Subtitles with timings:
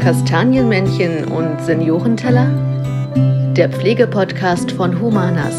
[0.00, 2.46] Kastanienmännchen und Seniorenteller?
[3.54, 5.54] Der Pflegepodcast von Humanas.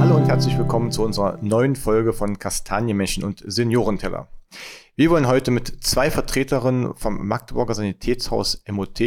[0.00, 4.28] Hallo und herzlich willkommen zu unserer neuen Folge von Kastanienmännchen und Seniorenteller.
[5.00, 9.00] Wir wollen heute mit zwei Vertreterinnen vom Magdeburger Sanitätshaus MOT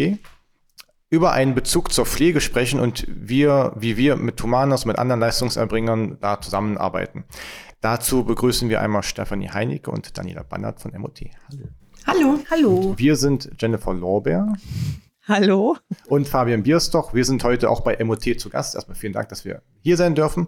[1.11, 6.17] über einen Bezug zur Pflege sprechen und wir, wie wir mit Humanas, mit anderen Leistungserbringern
[6.19, 7.25] da zusammenarbeiten.
[7.79, 11.25] Dazu begrüßen wir einmal Stefanie Heinecke und Daniela Bannert von MOT.
[11.51, 11.69] Hallo.
[12.07, 12.39] Hallo.
[12.49, 12.93] Hallo.
[12.97, 14.51] Wir sind Jennifer Lorbeer.
[15.27, 15.77] Hallo.
[16.07, 17.13] Und Fabian Bierstoch.
[17.13, 18.73] Wir sind heute auch bei MOT zu Gast.
[18.73, 20.47] Erstmal vielen Dank, dass wir hier sein dürfen.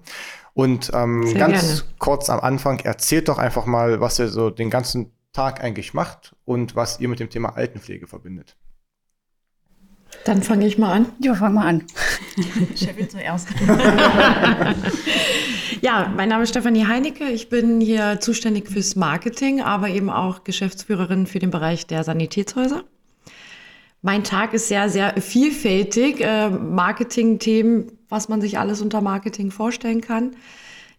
[0.55, 1.81] Und ähm, ganz gerne.
[1.99, 6.35] kurz am Anfang, erzählt doch einfach mal, was ihr so den ganzen Tag eigentlich macht
[6.45, 8.55] und was ihr mit dem Thema Altenpflege verbindet.
[10.23, 11.07] Dann fange ich mal an.
[11.19, 11.83] Ja, fang mal an.
[12.75, 13.49] Chefin zuerst.
[15.81, 17.25] ja, mein Name ist Stefanie Heinecke.
[17.25, 22.85] Ich bin hier zuständig fürs Marketing, aber eben auch Geschäftsführerin für den Bereich der Sanitätshäuser.
[24.01, 26.21] Mein Tag ist sehr, sehr vielfältig.
[26.21, 30.37] Äh, Marketing-Themen, was man sich alles unter Marketing vorstellen kann.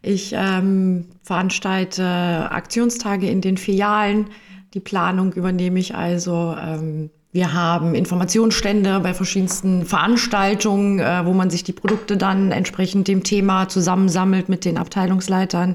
[0.07, 4.29] Ich ähm, veranstalte Aktionstage in den Filialen.
[4.73, 6.55] Die Planung übernehme ich also.
[6.57, 13.09] Ähm, wir haben Informationsstände bei verschiedensten Veranstaltungen, äh, wo man sich die Produkte dann entsprechend
[13.09, 15.75] dem Thema zusammensammelt mit den Abteilungsleitern,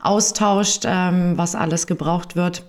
[0.00, 2.64] austauscht, ähm, was alles gebraucht wird.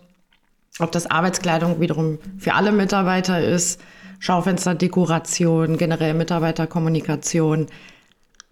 [0.80, 3.80] Ob das Arbeitskleidung wiederum für alle Mitarbeiter ist,
[4.20, 7.68] Schaufensterdekoration, generell Mitarbeiterkommunikation,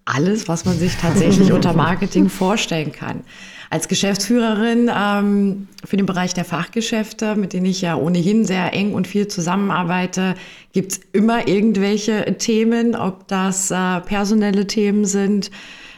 [0.07, 3.23] alles, was man sich tatsächlich unter Marketing vorstellen kann
[3.69, 8.93] als Geschäftsführerin ähm, für den Bereich der Fachgeschäfte, mit denen ich ja ohnehin sehr eng
[8.93, 10.35] und viel zusammenarbeite,
[10.73, 15.51] gibt's immer irgendwelche Themen, ob das äh, personelle Themen sind,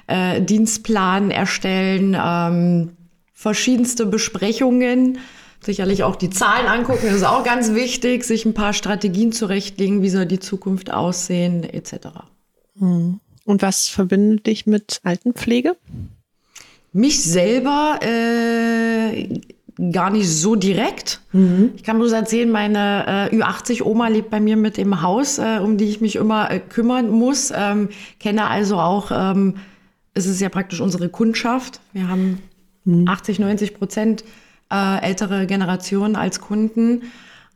[0.08, 2.92] äh, Dienstplan erstellen, ähm,
[3.34, 5.20] verschiedenste Besprechungen,
[5.62, 10.02] sicherlich auch die Zahlen angucken, das ist auch ganz wichtig, sich ein paar Strategien zurechtlegen,
[10.02, 12.08] wie soll die Zukunft aussehen, etc.
[12.80, 13.20] Hm.
[13.50, 15.76] Und was verbindet dich mit Altenpflege?
[16.94, 19.40] Mich selber äh,
[19.92, 21.22] gar nicht so direkt.
[21.32, 21.72] Mhm.
[21.76, 25.78] Ich kann bloß erzählen, meine äh, Ü80-Oma lebt bei mir mit im Haus, äh, um
[25.78, 27.52] die ich mich immer äh, kümmern muss.
[27.52, 27.90] Ähm,
[28.20, 29.56] kenne also auch, ähm,
[30.14, 31.80] es ist ja praktisch unsere Kundschaft.
[31.92, 32.44] Wir haben
[32.84, 33.08] mhm.
[33.08, 34.24] 80, 90 Prozent
[34.72, 37.02] äh, ältere Generationen als Kunden.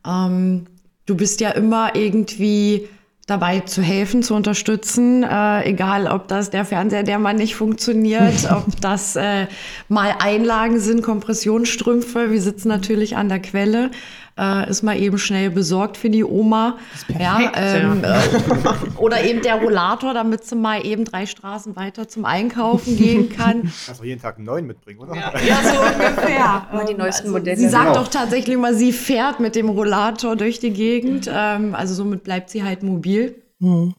[0.04, 0.66] Ähm,
[1.06, 2.88] du bist ja immer irgendwie
[3.26, 8.50] dabei zu helfen, zu unterstützen, äh, egal ob das der Fernseher, der mal nicht funktioniert,
[8.50, 9.46] ob das äh,
[9.88, 12.30] mal Einlagen sind, Kompressionsstrümpfe.
[12.30, 13.90] Wir sitzen natürlich an der Quelle
[14.38, 16.78] äh, ist mal eben schnell besorgt für die Oma.
[17.18, 18.20] ja, ähm, ja.
[18.96, 23.72] Oder eben der Rollator, damit sie mal eben drei Straßen weiter zum Einkaufen gehen kann.
[23.86, 25.14] Kannst du jeden Tag einen neuen mitbringen, oder?
[25.14, 26.66] Ja, ja so ungefähr.
[26.72, 27.56] Mal die neuesten also, Modelle.
[27.56, 28.00] Sie sagt genau.
[28.00, 31.30] doch tatsächlich mal, sie fährt mit dem Rollator durch die Gegend.
[31.32, 33.13] Ähm, also somit bleibt sie halt mobil.
[33.58, 33.94] Mhm.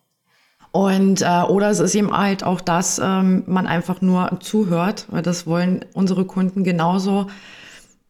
[0.72, 5.22] Und äh, oder es ist eben halt auch das, ähm, man einfach nur zuhört, weil
[5.22, 7.28] das wollen unsere Kunden genauso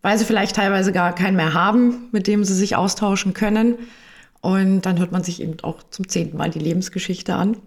[0.06, 3.74] weil sie vielleicht teilweise gar keinen mehr haben, mit dem sie sich austauschen können.
[4.40, 7.58] Und dann hört man sich eben auch zum zehnten Mal die Lebensgeschichte an.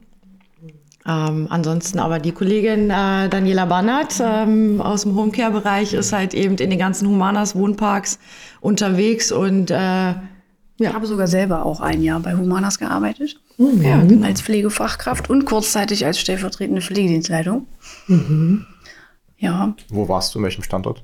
[1.04, 6.54] Ähm, ansonsten aber die Kollegin äh, Daniela Bannert ähm, aus dem Homecare-Bereich ist halt eben
[6.58, 8.20] in den ganzen Humanas Wohnparks
[8.60, 10.14] unterwegs und äh,
[10.78, 10.90] ja.
[10.90, 13.40] Ich habe sogar selber auch ein Jahr bei Humanas gearbeitet.
[13.58, 13.82] Mhm.
[13.82, 14.26] Ja, genau.
[14.26, 17.66] Als Pflegefachkraft und kurzzeitig als stellvertretende Pflegedienstleitung.
[18.06, 18.66] Mhm.
[19.38, 19.74] Ja.
[19.88, 20.38] Wo warst du?
[20.38, 21.02] In welchem Standort?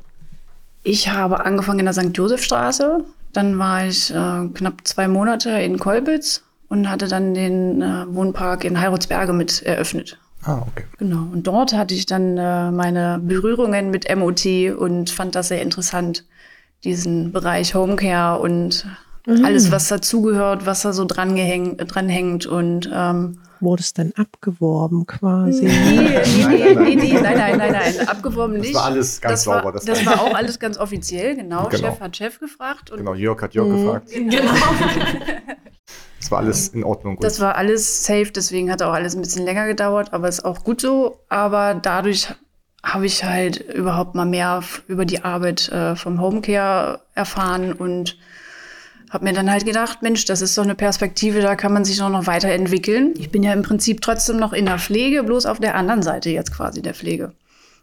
[0.82, 2.16] Ich habe angefangen in der St.
[2.16, 3.04] Josefstraße.
[3.32, 8.64] Dann war ich äh, knapp zwei Monate in Kolbitz und hatte dann den äh, Wohnpark
[8.64, 10.18] in Heiratsberge mit eröffnet.
[10.42, 10.84] Ah, okay.
[10.98, 11.26] Genau.
[11.32, 14.46] Und dort hatte ich dann äh, meine Berührungen mit MOT
[14.78, 16.24] und fand das sehr interessant,
[16.84, 18.86] diesen Bereich Homecare und
[19.26, 19.44] mhm.
[19.44, 21.36] alles, was dazugehört, was da so dran,
[21.76, 25.64] dranhängt und ähm, wurde es dann abgeworben quasi?
[25.64, 28.74] Nee, nee, nee, nee, nee, nein, nein, nein, nein, abgeworben nicht.
[28.74, 29.64] Das war alles ganz das sauber.
[29.64, 31.68] War, das, das war auch alles ganz offiziell, genau.
[31.68, 31.88] genau.
[31.88, 32.90] Chef hat Chef gefragt.
[32.90, 33.84] Und genau, Jörg hat Jörg mhm.
[33.84, 34.10] gefragt.
[34.14, 34.52] Genau.
[36.20, 37.16] Das war alles in Ordnung.
[37.16, 37.24] Gut.
[37.24, 40.64] Das war alles safe, deswegen hat auch alles ein bisschen länger gedauert, aber ist auch
[40.64, 41.20] gut so.
[41.28, 42.28] Aber dadurch
[42.82, 48.16] habe ich halt überhaupt mal mehr über die Arbeit äh, vom Homecare erfahren und
[49.14, 51.98] habe mir dann halt gedacht, Mensch, das ist doch eine Perspektive, da kann man sich
[51.98, 53.14] doch noch weiterentwickeln.
[53.16, 56.30] Ich bin ja im Prinzip trotzdem noch in der Pflege, bloß auf der anderen Seite
[56.30, 57.32] jetzt quasi der Pflege.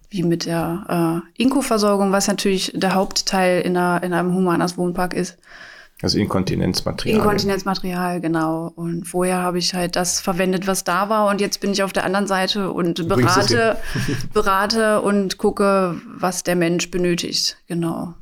[0.09, 5.13] Wie mit der äh, Inko-Versorgung, was natürlich der Hauptteil in, einer, in einem Humanas Wohnpark
[5.13, 5.37] ist.
[6.01, 7.19] Also Inkontinenzmaterial.
[7.19, 8.73] Inkontinenzmaterial, genau.
[8.75, 11.29] Und vorher habe ich halt das verwendet, was da war.
[11.29, 13.77] Und jetzt bin ich auf der anderen Seite und berate,
[14.33, 17.57] berate und gucke, was der Mensch benötigt.
[17.67, 18.15] Genau.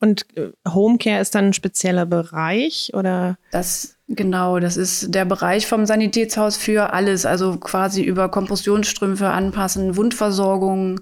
[0.00, 3.36] Und äh, Homecare ist dann ein spezieller Bereich oder?
[3.50, 7.26] Das, genau, das ist der Bereich vom Sanitätshaus für alles.
[7.26, 11.00] Also quasi über Kompressionsstrümpfe anpassen, Wundversorgung,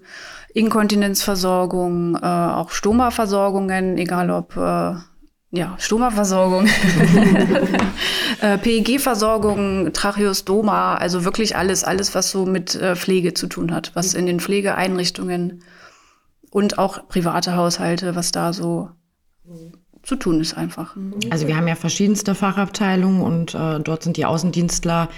[0.55, 4.95] Inkontinenzversorgung, äh, auch Stoma-Versorgungen, egal ob äh,
[5.51, 6.67] ja, Stoma-Versorgung,
[8.41, 13.93] äh, PEG-Versorgung, Tracheostoma, also wirklich alles, alles, was so mit äh, Pflege zu tun hat,
[13.95, 15.63] was in den Pflegeeinrichtungen
[16.51, 18.91] und auch private Haushalte, was da so
[20.03, 20.97] zu tun ist einfach.
[21.31, 25.09] Also wir haben ja verschiedenste Fachabteilungen und äh, dort sind die Außendienstler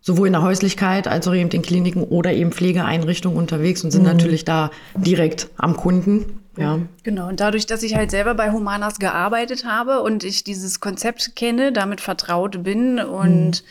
[0.00, 4.02] sowohl in der Häuslichkeit als auch eben in Kliniken oder eben Pflegeeinrichtungen unterwegs und sind
[4.02, 6.40] natürlich da direkt am Kunden.
[6.56, 6.80] Ja.
[7.02, 11.36] Genau, und dadurch, dass ich halt selber bei Humanas gearbeitet habe und ich dieses Konzept
[11.36, 13.64] kenne, damit vertraut bin und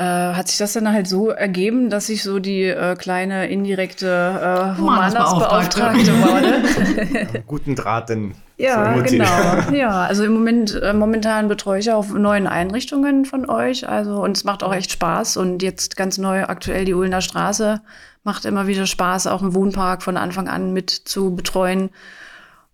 [0.00, 4.06] äh, hat sich das dann halt so ergeben, dass ich so die äh, kleine indirekte
[4.06, 7.42] äh, Humanas-Beauftragte Humanas-Beauftragte wurde.
[7.46, 9.26] Guten Draht denn Ja, genau.
[9.74, 13.90] Ja, also im Moment, äh, momentan betreue ich auch neuen Einrichtungen von euch.
[13.90, 15.36] Also, und es macht auch echt Spaß.
[15.36, 17.82] Und jetzt ganz neu aktuell die Ulner Straße
[18.24, 21.90] macht immer wieder Spaß, auch einen Wohnpark von Anfang an mit zu betreuen.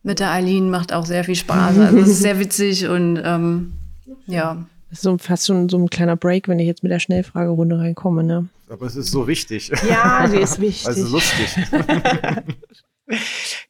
[0.05, 1.77] Mit der Eileen macht auch sehr viel Spaß.
[1.77, 3.73] Also, es ist sehr witzig und ähm,
[4.27, 4.59] ja.
[4.91, 7.79] Das ist so fast schon so ein kleiner Break, wenn ich jetzt mit der Schnellfragerunde
[7.79, 8.49] reinkomme, ne?
[8.69, 9.73] Aber es ist so wichtig.
[9.89, 10.87] Ja, die ist wichtig.
[10.87, 11.57] Also lustig.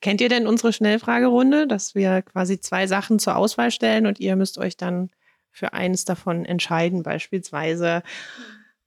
[0.00, 4.36] Kennt ihr denn unsere Schnellfragerunde, dass wir quasi zwei Sachen zur Auswahl stellen und ihr
[4.36, 5.10] müsst euch dann
[5.50, 8.02] für eines davon entscheiden, beispielsweise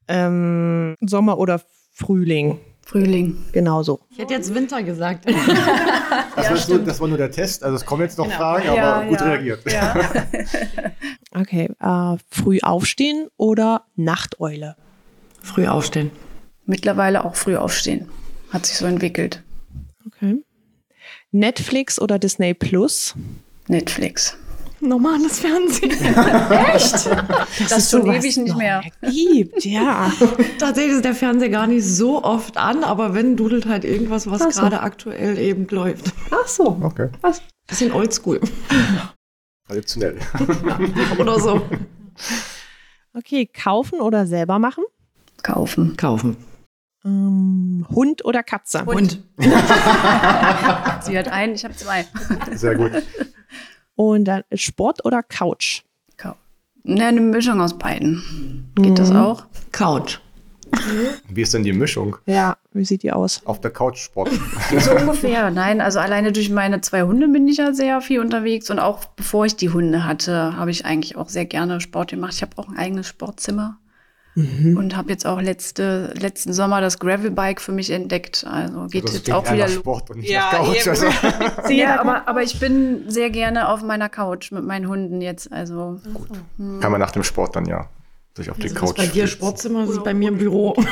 [0.08, 1.62] ähm, Sommer oder
[1.92, 2.60] Frühling?
[2.90, 3.38] Frühling.
[3.52, 4.00] Genauso.
[4.10, 5.26] Ich hätte jetzt Winter gesagt.
[5.30, 5.36] Das,
[6.50, 7.64] war nur, das war nur der Test.
[7.64, 9.26] Also es kommen jetzt noch Fragen, aber Ja, gut ja.
[9.28, 9.72] reagiert.
[9.72, 9.96] Ja.
[11.32, 14.76] Okay, äh, früh aufstehen oder Nachteule?
[15.44, 16.10] Früh aufstehen.
[16.66, 18.10] Mittlerweile auch früh aufstehen.
[18.50, 19.44] Hat sich so entwickelt.
[20.08, 20.44] Okay.
[21.32, 23.14] Netflix oder Disney Plus?
[23.68, 24.36] Netflix.
[24.82, 25.98] Normales Fernsehen.
[27.70, 28.82] Das, ist schon ewig nicht mehr.
[29.02, 30.12] Gibt, ja.
[30.60, 34.42] Tatsächlich ist der Fernseher gar nicht so oft an, aber wenn, dudelt halt irgendwas, was
[34.42, 34.62] so.
[34.62, 36.14] gerade aktuell eben läuft.
[36.32, 36.80] Ach so.
[36.82, 37.10] Okay.
[37.68, 38.40] Bisschen oldschool
[39.68, 40.18] Traditionell.
[41.20, 41.62] oder so.
[43.14, 44.84] Okay, kaufen oder selber machen?
[45.44, 45.96] Kaufen.
[45.98, 46.38] Kaufen.
[47.06, 48.84] Ähm, Hund oder Katze?
[48.86, 52.06] Und Sie hat einen, ich habe zwei.
[52.54, 52.92] Sehr gut.
[54.00, 55.84] Und dann Sport oder Couch?
[56.84, 58.72] Ne, eine Mischung aus beiden.
[58.76, 59.44] Geht das auch?
[59.74, 60.20] Couch.
[61.28, 62.16] Wie ist denn die Mischung?
[62.26, 63.42] Ja, wie sieht die aus?
[63.44, 64.30] Auf der Couch Sport.
[64.80, 65.52] So ungefähr.
[65.52, 68.70] Nein, also alleine durch meine zwei Hunde bin ich ja sehr viel unterwegs.
[68.70, 72.36] Und auch bevor ich die Hunde hatte, habe ich eigentlich auch sehr gerne Sport gemacht.
[72.36, 73.80] Ich habe auch ein eigenes Sportzimmer.
[74.36, 78.46] Und habe jetzt auch letzte, letzten Sommer das Gravelbike für mich entdeckt.
[78.50, 79.68] Also geht Das jetzt auch wieder.
[79.68, 80.88] Sport und nicht Ja, nach Couch.
[80.88, 81.08] Also,
[81.70, 85.52] Ja, aber, aber ich bin sehr gerne auf meiner Couch mit meinen Hunden jetzt.
[85.52, 86.00] Also
[86.80, 87.90] kann man nach dem Sport dann ja
[88.38, 89.28] sich auf die Also das Couch ist bei dir.
[89.28, 90.74] Sportzimmer, das ist bei mir im Büro.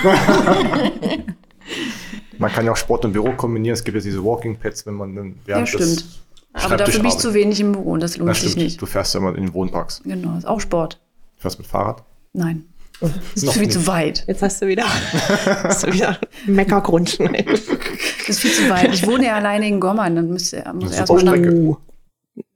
[2.39, 3.73] Man kann ja auch Sport und Büro kombinieren.
[3.73, 5.81] Es gibt ja diese Walking Pads, wenn man dann ja, während stimmt.
[5.83, 6.19] des
[6.53, 8.63] Aber dafür bin ich zu wenig im Büro und das lohnt Das sich stimmt.
[8.65, 8.81] nicht.
[8.81, 10.01] Du fährst ja immer in den Wohnparks.
[10.03, 10.99] Genau, ist auch Sport.
[11.37, 12.03] Du fährst mit Fahrrad?
[12.33, 12.65] Nein.
[12.99, 13.73] Das ist viel nicht.
[13.73, 14.23] zu weit.
[14.27, 14.85] Jetzt hast du wieder,
[15.63, 17.19] hast du wieder Meckergrund.
[17.19, 18.93] Das ist viel zu weit.
[18.93, 21.39] Ich wohne ja alleine in Gommern, dann müsste er muss Das ist erst super mal
[21.39, 21.77] nach,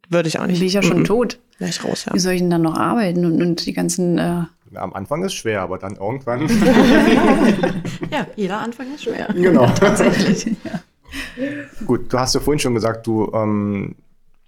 [0.09, 0.59] würde ich auch dann nicht.
[0.59, 1.05] bin ich ja schon Mhm.
[1.05, 1.39] tot.
[1.57, 2.13] Gleich raus, ja.
[2.13, 4.43] Wie soll ich denn dann noch arbeiten und, und die ganzen äh,
[4.73, 6.47] Am Anfang ist schwer, aber dann irgendwann.
[8.11, 9.27] Ja, jeder Anfang ist schwer.
[9.33, 9.67] genau.
[9.79, 10.55] Tatsächlich.
[11.85, 13.95] Gut, du hast ja vorhin schon gesagt, du ähm,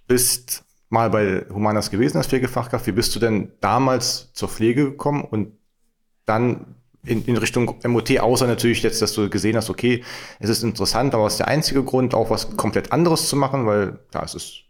[0.06, 2.86] bist mal bei Humanas gewesen als Pflegefachkraft.
[2.86, 5.52] Wie bist du denn damals zur Pflege gekommen und
[6.26, 10.02] dann in, in Richtung MOT, außer natürlich jetzt, dass du gesehen hast, okay,
[10.40, 13.66] es ist interessant, aber es ist der einzige Grund, auch was komplett anderes zu machen,
[13.66, 14.64] weil da es ist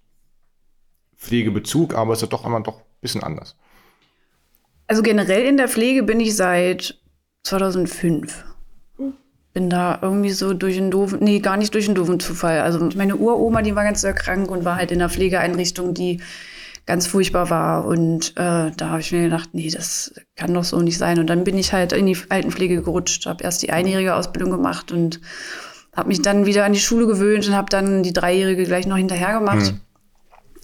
[1.17, 3.57] Pflegebezug, aber es ist ja doch immer doch ein bisschen anders.
[4.87, 7.01] Also generell in der Pflege bin ich seit
[7.45, 8.45] 2005.
[9.55, 12.61] Bin da irgendwie so durch einen doofen, nee, gar nicht durch einen doofen Zufall.
[12.61, 16.21] Also meine Uroma, die war ganz sehr krank und war halt in einer Pflegeeinrichtung, die
[16.87, 17.87] ganz furchtbar war.
[17.87, 21.19] Und äh, da habe ich mir gedacht, nee, das kann doch so nicht sein.
[21.19, 24.93] Und dann bin ich halt in die Altenpflege gerutscht, habe erst die einjährige Ausbildung gemacht
[24.93, 25.21] und
[25.95, 28.97] habe mich dann wieder an die Schule gewöhnt und habe dann die dreijährige gleich noch
[28.97, 29.75] hinterher gemacht.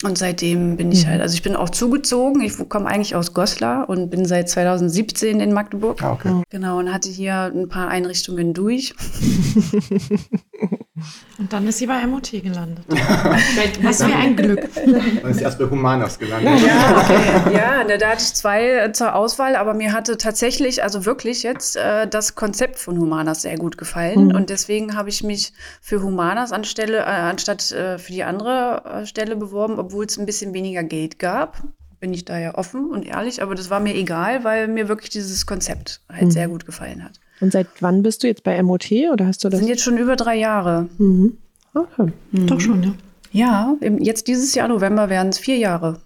[0.03, 2.41] Und seitdem bin ich halt, also ich bin auch zugezogen.
[2.41, 6.03] Ich komme eigentlich aus Goslar und bin seit 2017 in Magdeburg.
[6.03, 6.43] Ah, okay.
[6.49, 8.95] Genau, und hatte hier ein paar Einrichtungen durch.
[11.39, 12.85] Und dann ist sie bei MOT gelandet.
[13.83, 14.69] Was für ein Glück.
[14.75, 16.61] Dann ist sie erst bei Humanas gelandet.
[16.67, 17.55] Ja, okay.
[17.57, 21.43] ja ne, da hatte ich zwei äh, zur Auswahl, aber mir hatte tatsächlich, also wirklich
[21.43, 24.27] jetzt, äh, das Konzept von Humanas sehr gut gefallen.
[24.27, 24.35] Mhm.
[24.35, 29.07] Und deswegen habe ich mich für Humanas anstelle, äh, anstatt äh, für die andere äh,
[29.07, 31.63] Stelle beworben, obwohl es ein bisschen weniger Geld gab.
[32.01, 35.11] Bin ich da ja offen und ehrlich, aber das war mir egal, weil mir wirklich
[35.11, 36.31] dieses Konzept halt Mhm.
[36.31, 37.21] sehr gut gefallen hat.
[37.41, 39.99] Und seit wann bist du jetzt bei MOT oder hast du Das sind jetzt schon
[39.99, 40.89] über drei Jahre.
[40.99, 41.37] Mhm.
[41.75, 42.13] Okay.
[42.33, 42.93] Doch schon, ja.
[43.33, 46.01] Ja, jetzt dieses Jahr November werden es vier Jahre.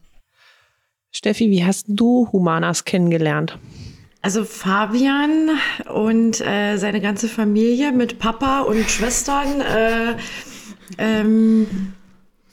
[1.11, 3.59] Steffi, wie hast du Humanas kennengelernt?
[4.21, 5.51] Also Fabian
[5.93, 10.17] und äh, seine ganze Familie mit Papa und Schwestern äh,
[10.99, 11.67] ähm,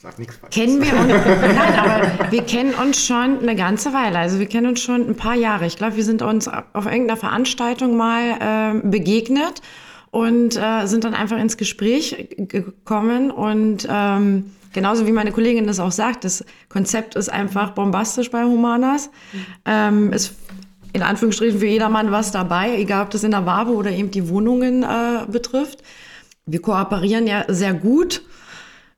[0.02, 0.52] Sag nichts falsch.
[0.52, 1.12] kennen wir uns.
[1.54, 4.18] Nein, aber wir kennen uns schon eine ganze Weile.
[4.18, 5.64] Also wir kennen uns schon ein paar Jahre.
[5.66, 9.62] Ich glaube, wir sind uns auf irgendeiner Veranstaltung mal ähm, begegnet
[10.10, 13.30] und äh, sind dann einfach ins Gespräch gekommen.
[13.30, 18.42] Und ähm, genauso wie meine Kollegin das auch sagt, das Konzept ist einfach bombastisch bei
[18.42, 19.08] Humanas.
[19.64, 20.34] Ähm, ist
[20.92, 24.28] in Anführungsstrichen für jedermann was dabei, egal ob das in der Wabe oder eben die
[24.28, 25.84] Wohnungen äh, betrifft.
[26.44, 28.22] Wir kooperieren ja sehr gut.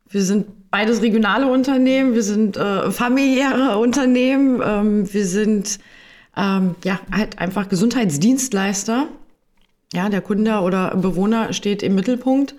[0.08, 5.78] Wir sind beides regionale Unternehmen, wir sind äh, familiäre Unternehmen, ähm, wir sind
[6.36, 9.06] ähm, ja halt einfach Gesundheitsdienstleister.
[9.92, 12.56] Ja, der Kunde oder Bewohner steht im Mittelpunkt.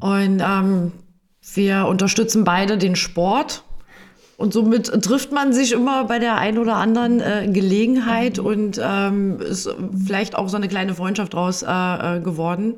[0.00, 0.92] Und ähm,
[1.54, 3.64] wir unterstützen beide den Sport.
[4.36, 9.40] Und somit trifft man sich immer bei der einen oder anderen äh, Gelegenheit und ähm,
[9.40, 9.74] ist
[10.04, 12.74] vielleicht auch so eine kleine Freundschaft draus äh, äh, geworden.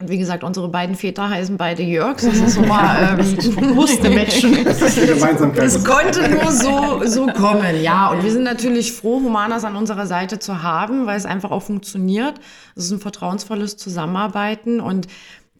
[0.00, 2.24] Und wie gesagt, unsere beiden Väter heißen beide Jörgs.
[2.24, 4.64] Das ist so mal, ähm, musste matchen.
[4.64, 5.64] Das ist die Gemeinsamkeit.
[5.64, 8.08] Es konnte nur so, so kommen, ja.
[8.10, 11.62] Und wir sind natürlich froh, Humanas an unserer Seite zu haben, weil es einfach auch
[11.62, 12.34] funktioniert.
[12.76, 15.08] Es ist ein vertrauensvolles Zusammenarbeiten und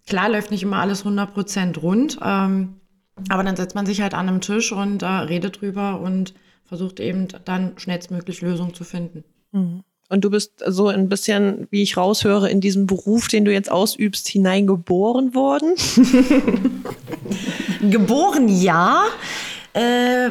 [0.06, 2.18] klar läuft nicht immer alles 100% rund.
[2.24, 2.80] Ähm,
[3.30, 7.00] aber dann setzt man sich halt an einem Tisch und äh, redet drüber und versucht
[7.00, 9.24] eben dann schnellstmöglich Lösungen zu finden.
[10.08, 13.70] Und du bist so ein bisschen, wie ich raushöre, in diesen Beruf, den du jetzt
[13.70, 15.74] ausübst, hineingeboren worden.
[17.90, 19.04] Geboren ja,
[19.74, 19.80] äh,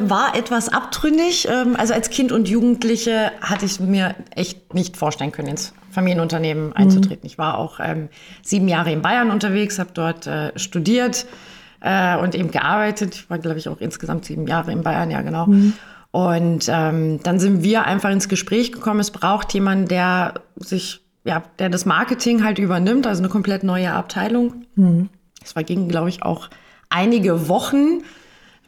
[0.02, 1.46] war etwas abtrünnig.
[1.48, 6.72] Ähm, also als Kind und Jugendliche hatte ich mir echt nicht vorstellen können, ins Familienunternehmen
[6.74, 7.24] einzutreten.
[7.24, 8.08] Ich war auch ähm,
[8.42, 11.26] sieben Jahre in Bayern unterwegs, habe dort äh, studiert
[11.80, 13.14] äh, und eben gearbeitet.
[13.14, 15.46] Ich war, glaube ich, auch insgesamt sieben Jahre in Bayern, ja genau.
[16.10, 19.00] Und ähm, dann sind wir einfach ins Gespräch gekommen.
[19.00, 23.92] Es braucht jemanden, der sich, ja, der das Marketing halt übernimmt, also eine komplett neue
[23.92, 24.64] Abteilung.
[25.44, 26.48] Es vergingen, glaube ich, auch
[26.88, 28.02] einige Wochen.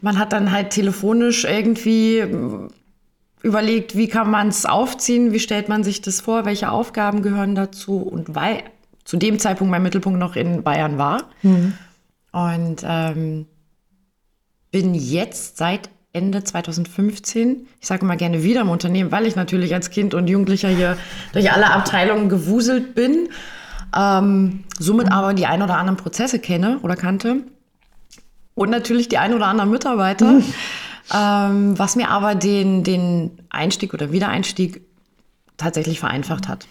[0.03, 2.69] Man hat dann halt telefonisch irgendwie ähm,
[3.43, 7.55] überlegt, wie kann man es aufziehen, wie stellt man sich das vor, welche Aufgaben gehören
[7.55, 8.03] dazu.
[8.03, 8.63] Und weil
[9.05, 11.31] zu dem Zeitpunkt mein Mittelpunkt noch in Bayern war.
[12.33, 13.47] Und ähm,
[14.71, 19.75] bin jetzt seit Ende 2015, ich sage mal gerne wieder im Unternehmen, weil ich natürlich
[19.75, 20.97] als Kind und Jugendlicher hier
[21.33, 23.29] durch alle Abteilungen gewuselt bin,
[23.97, 27.43] ähm, somit aber die ein oder anderen Prozesse kenne oder kannte.
[28.55, 30.41] Und natürlich die ein oder anderen Mitarbeiter,
[31.15, 34.83] ähm, was mir aber den, den Einstieg oder Wiedereinstieg
[35.57, 36.67] tatsächlich vereinfacht hat.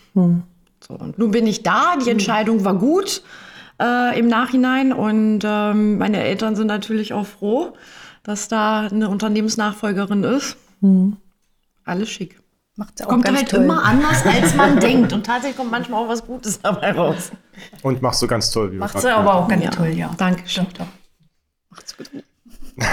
[0.86, 3.22] So, und nun bin ich da, die Entscheidung war gut
[3.81, 4.93] äh, im Nachhinein.
[4.93, 7.74] Und ähm, meine Eltern sind natürlich auch froh,
[8.23, 10.57] dass da eine Unternehmensnachfolgerin ist.
[11.85, 12.39] Alles schick.
[12.75, 13.63] Macht auch Kommt ganz halt toll.
[13.63, 15.11] immer anders, als man denkt.
[15.11, 17.31] Und tatsächlich kommt manchmal auch was Gutes dabei raus.
[17.83, 18.71] Und machst du ganz toll.
[18.71, 19.69] Wie Macht sie aber auch ganz Ja.
[19.71, 20.13] toll, ja.
[20.17, 20.65] Dankeschön.
[20.73, 20.88] Doch, doch.
[21.71, 22.09] Macht's gut.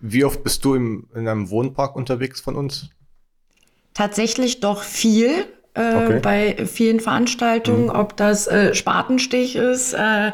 [0.00, 2.90] Wie oft bist du im, in einem Wohnpark unterwegs von uns?
[3.94, 5.46] Tatsächlich doch viel.
[5.74, 6.20] Äh, Okay.
[6.20, 10.32] bei vielen Veranstaltungen, ob das äh, Spatenstich ist, äh,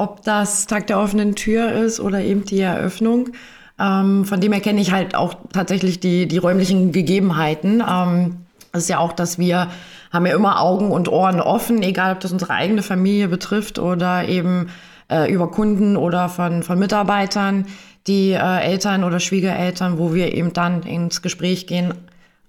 [0.00, 3.30] ob das Tag der offenen Tür ist oder eben die Eröffnung.
[3.78, 7.82] Ähm, von dem her kenne ich halt auch tatsächlich die, die räumlichen Gegebenheiten.
[7.86, 8.36] Ähm,
[8.72, 9.68] das ist ja auch, dass wir
[10.12, 14.28] haben ja immer Augen und Ohren offen, egal ob das unsere eigene Familie betrifft oder
[14.28, 14.70] eben
[15.10, 17.66] äh, über Kunden oder von, von Mitarbeitern,
[18.06, 21.94] die äh, Eltern oder Schwiegereltern, wo wir eben dann ins Gespräch gehen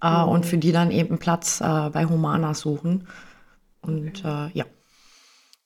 [0.01, 3.07] äh, und für die dann eben Platz äh, bei Humana suchen.
[3.81, 4.65] Und äh, ja.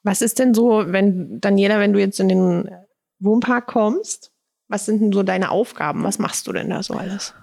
[0.05, 2.69] Was ist denn so, wenn, Daniela, wenn du jetzt in den
[3.19, 4.31] Wohnpark kommst,
[4.67, 6.03] was sind denn so deine Aufgaben?
[6.03, 7.33] Was machst du denn da so alles?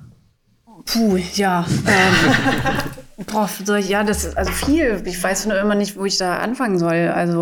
[0.87, 1.67] Puh, ja.
[1.87, 5.03] Ähm, boah, ich, ja, das ist also viel.
[5.07, 7.09] Ich weiß nur immer nicht, wo ich da anfangen soll.
[7.15, 7.35] Also,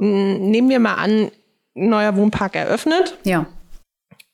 [0.00, 1.30] Hm, Nehmen wir mal an,
[1.74, 3.16] neuer Wohnpark eröffnet.
[3.24, 3.46] ja.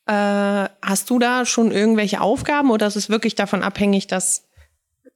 [0.06, 4.48] Äh, hast du da schon irgendwelche Aufgaben oder ist es wirklich davon abhängig, dass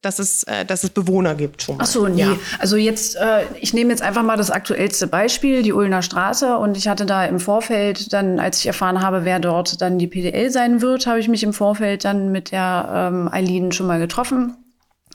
[0.01, 1.77] dass es, äh, dass es Bewohner gibt schon.
[1.77, 1.83] Mal.
[1.83, 2.21] Ach so, nee.
[2.21, 2.35] Ja.
[2.59, 6.57] Also jetzt, äh, ich nehme jetzt einfach mal das aktuellste Beispiel, die Ulner Straße.
[6.57, 10.07] Und ich hatte da im Vorfeld dann, als ich erfahren habe, wer dort dann die
[10.07, 13.99] PDL sein wird, habe ich mich im Vorfeld dann mit der ähm, Eileen schon mal
[13.99, 14.55] getroffen.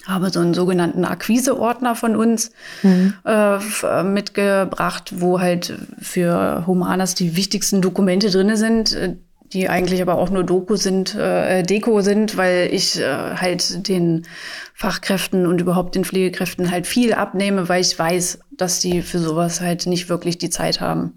[0.05, 2.51] Habe so einen sogenannten Akquiseordner von uns
[2.83, 9.17] äh, f- äh, mitgebracht, wo halt für Humanas die wichtigsten Dokumente drinne sind, äh,
[9.53, 14.27] die eigentlich aber auch nur Doku sind, äh, Deko sind, weil ich äh, halt den
[14.75, 19.61] Fachkräften und überhaupt den Pflegekräften halt viel abnehme, weil ich weiß, dass die für sowas
[19.61, 21.15] halt nicht wirklich die Zeit haben.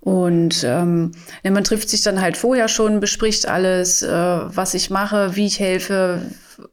[0.00, 1.12] Und ähm,
[1.44, 5.60] man trifft sich dann halt vorher schon, bespricht alles, äh, was ich mache, wie ich
[5.60, 6.22] helfe,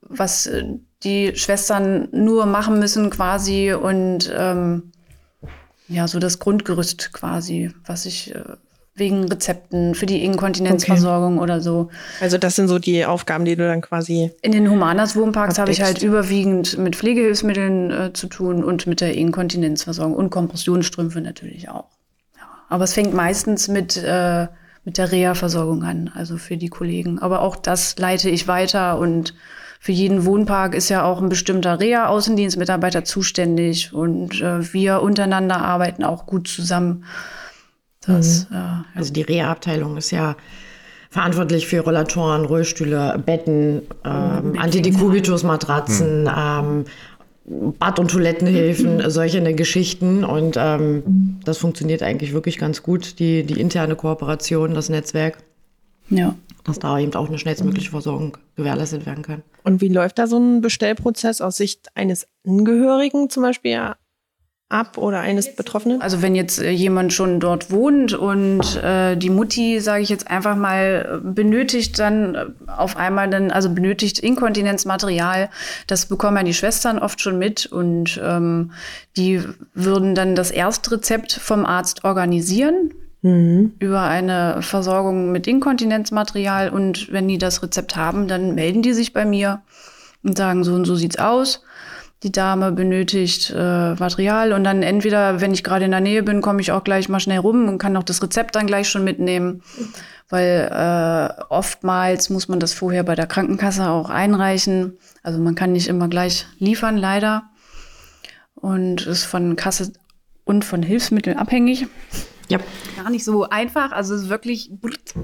[0.02, 0.64] was äh,
[1.04, 4.92] die Schwestern nur machen müssen quasi und ähm,
[5.88, 8.44] ja, so das Grundgerüst quasi, was ich äh,
[8.96, 11.90] wegen Rezepten für die Inkontinenzversorgung oder so.
[12.22, 14.32] Also das sind so die Aufgaben, die du dann quasi.
[14.42, 19.02] In den Humanas Wohnparks habe ich halt überwiegend mit Pflegehilfsmitteln äh, zu tun und mit
[19.02, 21.88] der Inkontinenzversorgung und Kompressionsstrümpfe natürlich auch.
[22.38, 22.44] Ja.
[22.70, 24.48] Aber es fängt meistens mit, äh,
[24.86, 27.20] mit der Reha-Versorgung an, also für die Kollegen.
[27.20, 29.34] Aber auch das leite ich weiter und
[29.82, 36.06] für jeden Wohnpark ist ja auch ein bestimmter Reha-Außendienstmitarbeiter zuständig und äh, wir untereinander arbeiten
[36.06, 37.04] auch gut zusammen.
[38.08, 38.86] Das, äh, ja.
[38.94, 40.36] Also die Reha-Abteilung ist ja
[41.10, 46.86] verantwortlich für Rollatoren, Rollstühle, Betten, ähm, Antidekubitus-Matratzen, ähm,
[47.80, 50.26] Bad- und Toilettenhilfen, solche eine Geschichten.
[50.26, 55.38] Und ähm, das funktioniert eigentlich wirklich ganz gut, die, die interne Kooperation, das Netzwerk,
[56.10, 56.36] ja.
[56.64, 59.42] dass da eben auch eine schnellstmögliche Versorgung gewährleistet werden kann.
[59.64, 63.72] Und wie läuft da so ein Bestellprozess aus Sicht eines Angehörigen zum Beispiel
[64.76, 66.02] ab oder eines Betroffenen?
[66.02, 70.30] Also wenn jetzt äh, jemand schon dort wohnt und äh, die Mutti, sage ich jetzt
[70.30, 75.50] einfach mal, benötigt dann äh, auf einmal dann, also benötigt Inkontinenzmaterial,
[75.88, 78.72] das bekommen ja die Schwestern oft schon mit und ähm,
[79.18, 79.42] die
[79.74, 82.92] würden dann das Erstrezept vom Arzt organisieren
[83.80, 89.14] über eine Versorgung mit Inkontinenzmaterial und wenn die das Rezept haben, dann melden die sich
[89.14, 89.64] bei mir
[90.22, 91.64] und sagen, so und so sieht's aus.
[92.24, 96.42] Die Dame benötigt äh, Material und dann entweder, wenn ich gerade in der Nähe bin,
[96.42, 99.04] komme ich auch gleich mal schnell rum und kann auch das Rezept dann gleich schon
[99.04, 99.62] mitnehmen,
[100.30, 104.98] weil äh, oftmals muss man das vorher bei der Krankenkasse auch einreichen.
[105.24, 107.44] Also man kann nicht immer gleich liefern, leider.
[108.56, 109.92] Und ist von Kasse
[110.46, 111.88] und von Hilfsmitteln abhängig.
[112.48, 112.60] Ja.
[112.96, 114.70] Gar nicht so einfach, also es ist wirklich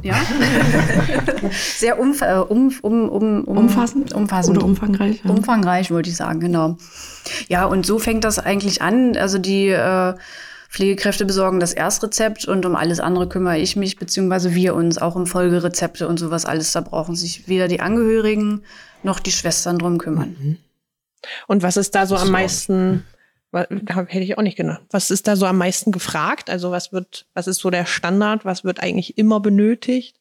[0.01, 0.15] ja.
[1.77, 4.13] sehr umf äh, um, um, um, um, Umfassend?
[4.13, 4.57] umfassend.
[4.57, 5.29] Oder umfangreich, ja.
[5.29, 6.77] Umfangreich, wollte ich sagen, genau.
[7.47, 9.15] Ja, und so fängt das eigentlich an.
[9.17, 10.13] Also die äh,
[10.69, 15.15] Pflegekräfte besorgen das Erstrezept und um alles andere kümmere ich mich, beziehungsweise wir uns auch
[15.15, 16.71] um Folgerezepte und sowas alles.
[16.71, 18.63] Da brauchen sich weder die Angehörigen
[19.03, 20.57] noch die Schwestern drum kümmern.
[21.47, 23.20] Und was ist da so am ist meisten, hab-
[23.53, 26.49] hätte ich auch nicht gedacht, was ist da so am meisten gefragt?
[26.49, 28.45] Also was wird, was ist so der Standard?
[28.45, 30.20] Was wird eigentlich immer benötigt?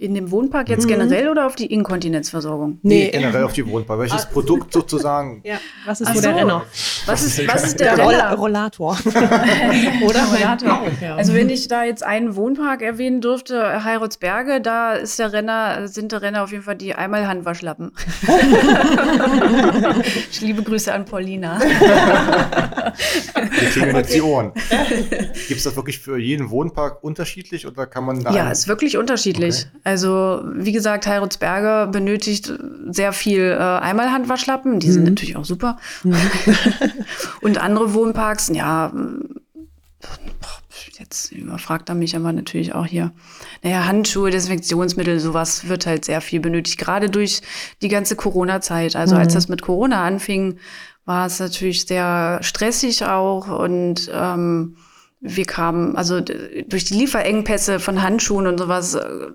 [0.00, 2.78] In dem Wohnpark jetzt generell oder auf die Inkontinenzversorgung?
[2.80, 3.98] Nee, generell auf die Wohnbar.
[3.98, 5.42] Welches Produkt sozusagen?
[5.50, 6.36] Ja, was ist so der.
[6.36, 6.62] Renner?
[7.06, 8.34] Was ist, was ist der, Der Roll Renner?
[8.34, 8.96] Rollator.
[9.04, 10.82] Oder Rollator.
[11.16, 16.12] Also wenn ich da jetzt einen Wohnpark erwähnen dürfte, Heiratsberge, da ist der Renner, sind
[16.12, 17.92] der Renner auf jeden Fall die einmal Handwaschlappen.
[20.30, 21.60] ich liebe Grüße an Paulina.
[21.60, 22.92] Wir
[23.70, 24.52] kriegen jetzt die Ohren.
[25.48, 28.32] Gibt es das wirklich für jeden Wohnpark unterschiedlich oder kann man da.
[28.32, 29.66] Ja, ist wirklich unterschiedlich.
[29.90, 32.52] Also wie gesagt, Heiratsberge benötigt
[32.90, 34.78] sehr viel äh, Einmalhandwaschlappen.
[34.78, 35.78] Die sind natürlich auch super.
[37.40, 38.92] Und andere Wohnparks, ja,
[40.96, 43.10] jetzt überfragt er mich aber natürlich auch hier.
[43.64, 46.78] Naja, Handschuhe, Desinfektionsmittel, sowas wird halt sehr viel benötigt.
[46.78, 47.42] Gerade durch
[47.82, 48.94] die ganze Corona-Zeit.
[48.94, 50.58] Also als das mit Corona anfing,
[51.04, 54.76] war es natürlich sehr stressig auch und ähm,
[55.20, 59.32] wir kamen, also durch die Lieferengpässe von Handschuhen und sowas, äh,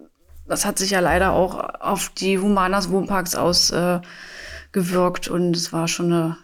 [0.47, 5.87] das hat sich ja leider auch auf die Humanas Wohnparks ausgewirkt äh, und es war
[5.87, 6.37] schon eine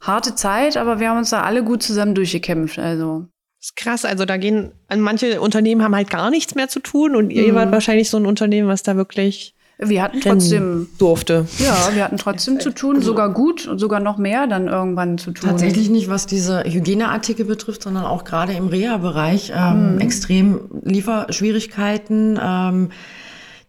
[0.00, 2.78] harte Zeit, aber wir haben uns da alle gut zusammen durchgekämpft.
[2.78, 3.26] Also
[3.60, 4.04] Das ist krass.
[4.04, 7.54] Also da gehen, an manche Unternehmen haben halt gar nichts mehr zu tun und ihr
[7.54, 11.46] wart wahrscheinlich so ein Unternehmen, was da wirklich wir hatten trotzdem, durfte.
[11.58, 15.32] ja, wir hatten trotzdem zu tun, sogar gut und sogar noch mehr dann irgendwann zu
[15.32, 15.50] tun.
[15.50, 22.88] Tatsächlich nicht, was diese Hygieneartikel betrifft, sondern auch gerade im Reha-Bereich ähm, extrem Lieferschwierigkeiten, ähm,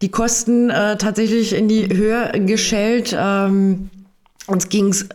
[0.02, 3.16] die Kosten äh, tatsächlich in die Höhe geschellt.
[3.18, 3.90] Ähm,
[4.46, 5.08] uns ging's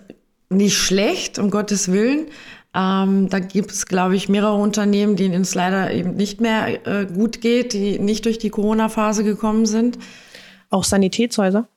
[0.51, 2.27] nicht schlecht, um Gottes Willen.
[2.75, 7.07] Ähm, da gibt es, glaube ich, mehrere Unternehmen, denen es leider eben nicht mehr äh,
[7.07, 9.99] gut geht, die nicht durch die Corona-Phase gekommen sind.
[10.71, 11.69] Auch Sanitätshäuser.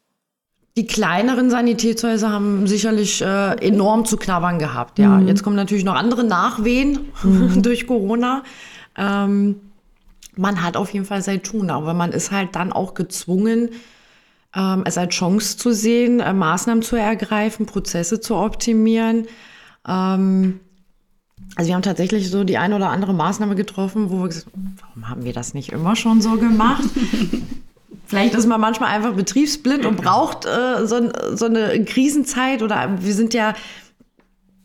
[0.77, 4.99] Die kleineren Sanitätshäuser haben sicherlich äh, enorm zu knabbern gehabt.
[4.99, 6.99] Ja, jetzt kommen natürlich noch andere Nachwehen
[7.61, 8.43] durch Corona.
[8.97, 9.61] Ähm,
[10.37, 13.69] man hat auf jeden Fall sein Tun, aber man ist halt dann auch gezwungen,
[14.55, 19.27] ähm, es als Chance zu sehen, äh, Maßnahmen zu ergreifen, Prozesse zu optimieren.
[19.87, 20.59] Ähm,
[21.55, 24.77] also wir haben tatsächlich so die eine oder andere Maßnahme getroffen, wo wir gesagt haben,
[24.79, 26.83] warum haben wir das nicht immer schon so gemacht?
[28.07, 33.13] Vielleicht ist man manchmal einfach betriebsblind und braucht äh, so, so eine Krisenzeit oder wir
[33.13, 33.53] sind ja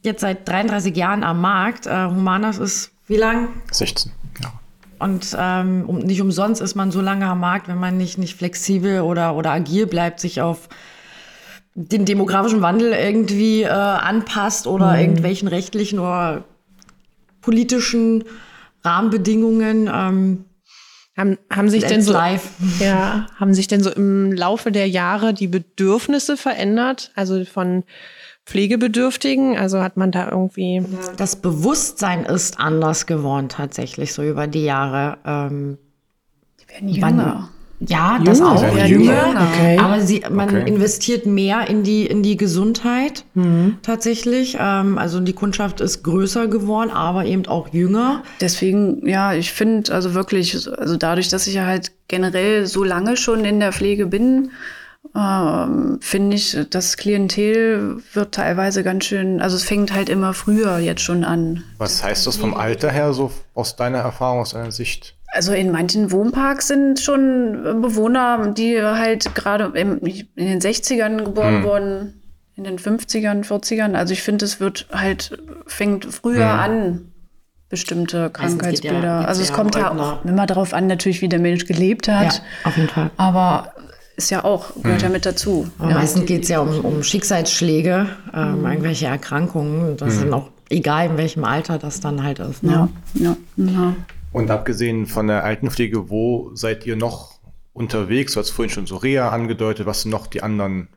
[0.03, 1.87] jetzt seit 33 Jahren am Markt.
[1.87, 3.49] Äh, Humanas ist wie lang?
[3.73, 4.13] 16.
[5.01, 9.01] Und ähm, nicht umsonst ist man so lange am Markt, wenn man nicht, nicht flexibel
[9.01, 10.69] oder, oder agil bleibt, sich auf
[11.75, 16.45] den demografischen Wandel irgendwie äh, anpasst oder irgendwelchen rechtlichen oder
[17.41, 18.25] politischen
[18.85, 19.89] Rahmenbedingungen.
[19.93, 20.45] Ähm,
[21.17, 22.51] Haben, haben sich denn so, live.
[22.79, 27.11] ja, haben sich denn so im Laufe der Jahre die Bedürfnisse verändert?
[27.15, 27.85] Also von
[28.47, 29.57] Pflegebedürftigen?
[29.57, 30.83] Also hat man da irgendwie,
[31.17, 35.19] Das Bewusstsein ist anders geworden tatsächlich so über die Jahre.
[35.25, 35.79] Ähm,
[36.59, 37.49] Die werden jünger.
[37.81, 38.63] ja, das Jünger auch.
[38.63, 39.29] werden Jünger.
[39.29, 39.49] jünger.
[39.53, 39.79] Okay.
[39.79, 40.69] Aber sie, man Okay.
[40.69, 43.25] investiert mehr in die, in die Gesundheit
[43.83, 44.57] tatsächlich.
[44.59, 48.23] Ähm, also die Kundschaft ist größer geworden, aber eben auch jünger.
[48.41, 53.17] Deswegen, ja, ich finde also wirklich, also dadurch, dass ich ja halt generell so lange
[53.17, 54.51] schon in der Pflege bin,
[55.15, 60.79] ähm, finde ich, das Klientel wird teilweise ganz schön, also es fängt halt immer früher
[60.79, 61.65] jetzt schon an.
[61.79, 65.17] Was heißt das vom Alter her, so aus deiner Erfahrung, aus deiner Sicht?
[65.33, 70.01] Also in manchen Wohnparks sind schon Bewohner, die halt gerade in
[70.37, 72.23] den 60ern geboren wurden,
[72.57, 73.95] in den 50ern, 40ern.
[73.95, 77.13] Also ich finde, es wird halt, fängt früher an,
[77.69, 79.21] bestimmte ja Krankheitsbilder.
[79.21, 82.43] jetzt also es kommt ja auch immer darauf an, natürlich, wie der Mensch gelebt hat.
[82.65, 83.11] auf jeden Fall.
[83.17, 83.73] Aber
[84.21, 85.69] ist ja auch, gehört ja mit dazu.
[85.79, 89.97] Aber meistens geht es ja um, um Schicksalsschläge, ähm, irgendwelche Erkrankungen.
[89.97, 92.63] Das sind auch egal, in welchem Alter das dann halt ist.
[92.63, 92.89] Ne?
[93.15, 93.97] Ja, ja, ja.
[94.33, 97.41] Und abgesehen von der Altenpflege, wo seid ihr noch
[97.73, 98.35] unterwegs?
[98.35, 99.87] Du hast vorhin schon so Reha angedeutet.
[99.87, 100.89] Was sind noch die anderen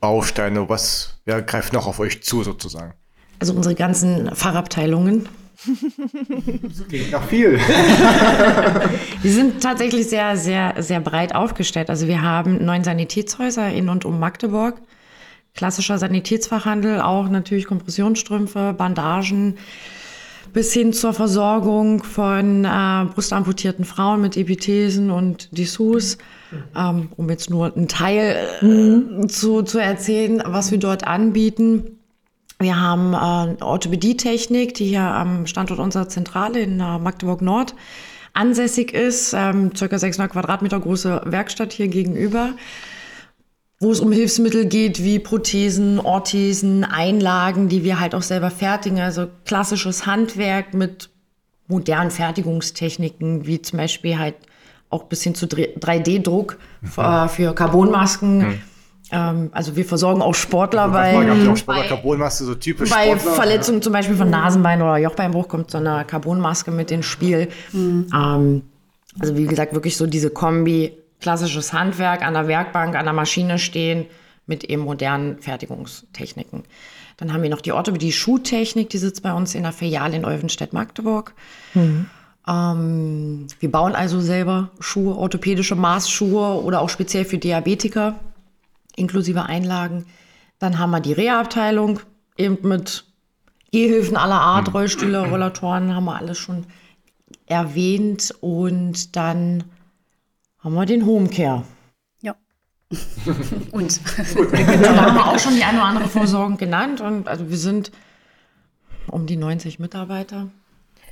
[0.00, 0.68] Bausteine?
[0.68, 2.94] Was ja, greift noch auf euch zu sozusagen?
[3.40, 5.28] Also unsere ganzen Fachabteilungen,
[6.88, 7.58] Klingt nach viel.
[9.22, 11.90] die sind tatsächlich sehr, sehr, sehr breit aufgestellt.
[11.90, 14.80] Also wir haben neun Sanitätshäuser in und um Magdeburg.
[15.54, 19.58] Klassischer Sanitätsfachhandel, auch natürlich Kompressionsstrümpfe, Bandagen,
[20.52, 26.18] bis hin zur Versorgung von äh, brustamputierten Frauen mit Epithesen und Dessous,
[26.76, 31.99] ähm, um jetzt nur einen Teil äh, zu, zu erzählen, was wir dort anbieten.
[32.60, 37.74] Wir haben äh, Orthopädietechnik, die hier am Standort unserer Zentrale in äh, Magdeburg Nord
[38.32, 42.50] ansässig ist, ähm, circa 600 Quadratmeter große Werkstatt hier gegenüber
[43.80, 49.00] wo es um Hilfsmittel geht wie Prothesen, Orthesen, Einlagen, die wir halt auch selber fertigen.
[49.00, 51.08] Also klassisches Handwerk mit
[51.66, 54.34] modernen Fertigungstechniken, wie zum Beispiel halt
[54.90, 56.58] auch bis hin zu 3D-Druck
[56.96, 58.60] äh, für Carbonmasken.
[59.12, 61.16] Ähm, also wir versorgen auch Sportler bei,
[61.48, 61.96] auch Sportler
[62.44, 63.32] so typisch bei Sportler?
[63.32, 67.48] Verletzungen zum Beispiel von Nasenbein oder Jochbeinbruch kommt so eine Carbonmaske mit ins Spiel.
[68.14, 68.62] Ähm,
[69.18, 73.58] also wie gesagt, wirklich so diese Kombi, klassisches Handwerk, an der Werkbank, an der Maschine
[73.58, 74.06] stehen
[74.46, 76.64] mit eben modernen Fertigungstechniken.
[77.16, 81.34] Dann haben wir noch die Orthopädie-Schuhtechnik, die sitzt bei uns in der Filiale in Olvenstedt-Magdeburg.
[82.48, 88.14] Ähm, wir bauen also selber Schuhe, orthopädische Maßschuhe oder auch speziell für Diabetiker,
[89.00, 90.06] inklusive Einlagen.
[90.58, 92.00] Dann haben wir die Reha-Abteilung,
[92.36, 93.04] eben mit
[93.72, 96.66] Gehhilfen aller Art, Rollstühle, Rollatoren, haben wir alles schon
[97.46, 98.34] erwähnt.
[98.40, 99.64] Und dann
[100.58, 101.64] haben wir den Homecare.
[102.22, 102.36] ja.
[103.72, 107.00] Und Da haben wir auch schon die eine oder andere Versorgung genannt.
[107.00, 107.90] Und also wir sind
[109.06, 110.48] um die 90 Mitarbeiter.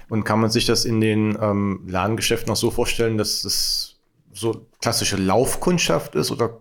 [0.09, 3.97] Und kann man sich das in den ähm, Ladengeschäften auch so vorstellen, dass das
[4.33, 6.61] so klassische Laufkundschaft ist oder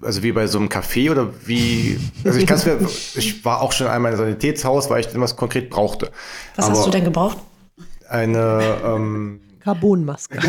[0.00, 1.98] also wie bei so einem Café oder wie?
[2.24, 2.78] Also ich kann es mir,
[3.14, 6.10] ich war auch schon einmal in einem Sanitätshaus, weil ich dann was konkret brauchte.
[6.56, 7.38] Was Aber hast du denn gebraucht?
[8.08, 10.38] Eine ähm, Carbonmaske.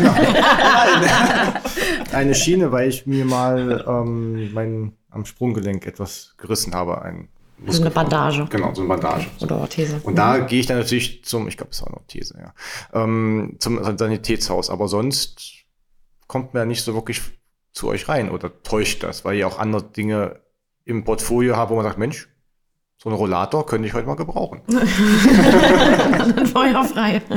[2.12, 7.00] eine Schiene, weil ich mir mal ähm, mein am Sprunggelenk etwas gerissen habe.
[7.02, 7.28] Ein
[7.66, 9.26] Also eine Bandage Genau, so eine Bandage.
[9.40, 10.00] oder Orthese.
[10.02, 12.52] Und da gehe ich dann natürlich zum, ich glaube, es war eine Orthese, ja,
[13.02, 14.70] ähm, zum Sanitätshaus.
[14.70, 15.40] Aber sonst
[16.26, 17.22] kommt man ja nicht so wirklich
[17.74, 20.40] zu euch rein oder täuscht das, weil ihr auch andere Dinge
[20.84, 22.28] im Portfolio habt, wo man sagt, Mensch,
[22.96, 24.62] so ein Rollator könnte ich heute mal gebrauchen.
[26.52, 27.20] Feuerfrei.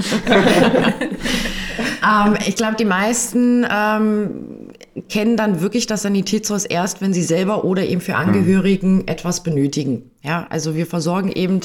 [2.03, 4.69] ähm, ich glaube, die meisten ähm,
[5.09, 9.07] kennen dann wirklich das Sanitätshaus erst, wenn sie selber oder eben für Angehörigen mhm.
[9.07, 10.11] etwas benötigen.
[10.21, 11.61] Ja, also wir versorgen eben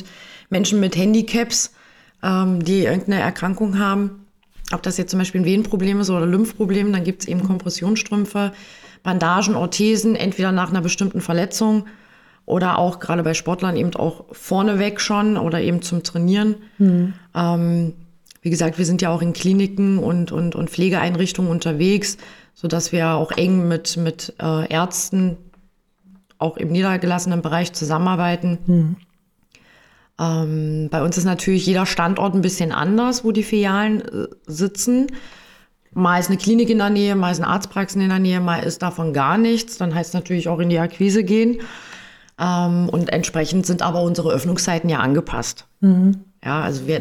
[0.48, 1.74] Menschen mit Handicaps,
[2.22, 4.21] ähm, die irgendeine Erkrankung haben.
[4.72, 8.52] Ob das jetzt zum Beispiel ein Venenproblem ist oder Lymphproblem, dann gibt es eben Kompressionsstrümpfe,
[9.02, 11.84] Bandagen, Orthesen, entweder nach einer bestimmten Verletzung
[12.46, 16.56] oder auch gerade bei Sportlern eben auch vorneweg schon oder eben zum Trainieren.
[16.78, 17.14] Mhm.
[17.34, 17.92] Ähm,
[18.42, 22.18] wie gesagt, wir sind ja auch in Kliniken und, und, und Pflegeeinrichtungen unterwegs,
[22.54, 25.36] sodass wir auch eng mit, mit äh, Ärzten
[26.38, 28.58] auch im niedergelassenen Bereich zusammenarbeiten.
[28.66, 28.96] Mhm.
[30.22, 35.08] Ähm, bei uns ist natürlich jeder Standort ein bisschen anders, wo die Filialen äh, sitzen.
[35.94, 38.60] Mal ist eine Klinik in der Nähe, mal ist eine Arztpraxis in der Nähe, mal
[38.60, 39.78] ist davon gar nichts.
[39.78, 41.60] Dann heißt es natürlich auch in die Akquise gehen.
[42.38, 45.66] Ähm, und entsprechend sind aber unsere Öffnungszeiten ja angepasst.
[45.80, 46.20] Mhm.
[46.44, 47.00] Ja, also wir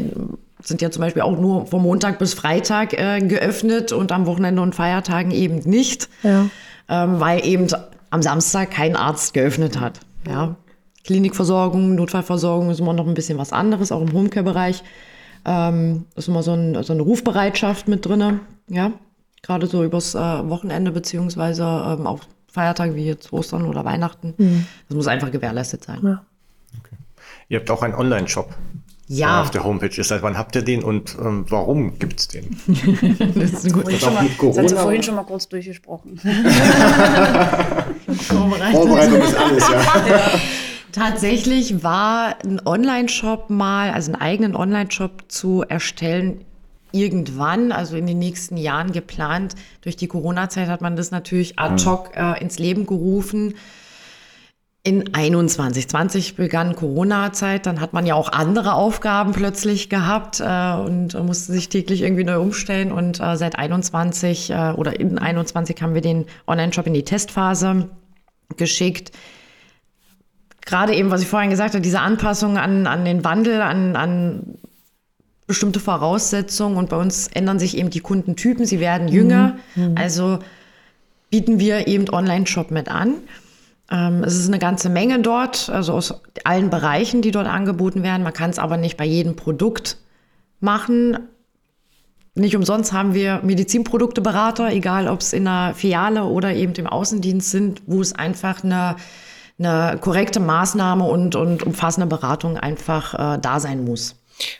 [0.61, 4.61] sind ja zum Beispiel auch nur vom Montag bis Freitag äh, geöffnet und am Wochenende
[4.61, 6.49] und Feiertagen eben nicht, ja.
[6.89, 7.67] ähm, weil eben
[8.09, 9.99] am Samstag kein Arzt geöffnet hat.
[10.27, 10.55] Ja.
[11.03, 14.83] Klinikversorgung, Notfallversorgung ist immer noch ein bisschen was anderes, auch im Homecare-Bereich.
[15.43, 18.91] Ähm, ist immer so, ein, so, eine Rufbereitschaft mit drin, ja.
[19.41, 22.19] Gerade so übers äh, Wochenende, beziehungsweise ähm, auch
[22.51, 24.35] Feiertage wie jetzt Ostern oder Weihnachten.
[24.37, 24.67] Mhm.
[24.87, 25.99] Das muss einfach gewährleistet sein.
[26.03, 26.21] Ja.
[26.79, 26.95] Okay.
[27.49, 28.53] Ihr habt auch einen Online-Shop.
[29.07, 29.41] Ja.
[29.41, 30.07] Auf der Homepage ist.
[30.07, 32.55] Seit wann habt ihr den und ähm, warum gibt es den?
[33.35, 33.87] das ist ein gut.
[33.91, 34.15] Das, das
[34.57, 36.17] hat sie vorhin schon mal kurz durchgesprochen.
[38.07, 40.07] Vorbereitung ist alles, ja.
[40.07, 40.31] ja.
[40.91, 46.43] Tatsächlich war ein Online-Shop mal, also einen eigenen Online-Shop zu erstellen,
[46.91, 49.55] irgendwann, also in den nächsten Jahren geplant.
[49.81, 53.55] Durch die Corona-Zeit hat man das natürlich ad hoc äh, ins Leben gerufen.
[54.83, 60.73] In 21, 20 begann Corona-Zeit, dann hat man ja auch andere Aufgaben plötzlich gehabt äh,
[60.73, 62.91] und musste sich täglich irgendwie neu umstellen.
[62.91, 67.89] Und äh, seit 21 äh, oder in 21 haben wir den Online-Shop in die Testphase
[68.57, 69.11] geschickt
[70.65, 74.57] gerade eben, was ich vorhin gesagt habe, diese Anpassung an, an den Wandel, an, an
[75.47, 79.57] bestimmte Voraussetzungen und bei uns ändern sich eben die Kundentypen, sie werden jünger.
[79.75, 79.83] Mhm.
[79.83, 79.97] mhm.
[79.97, 80.39] Also
[81.29, 83.15] bieten wir eben Online-Shop mit an.
[83.89, 88.23] Ähm, es ist eine ganze Menge dort, also aus allen Bereichen, die dort angeboten werden.
[88.23, 89.97] Man kann es aber nicht bei jedem Produkt
[90.59, 91.17] machen.
[92.33, 97.51] Nicht umsonst haben wir Medizinprodukteberater, egal ob es in einer Filiale oder eben im Außendienst
[97.51, 98.95] sind, wo es einfach eine
[99.63, 104.15] eine korrekte Maßnahme und, und umfassende Beratung einfach äh, da sein muss.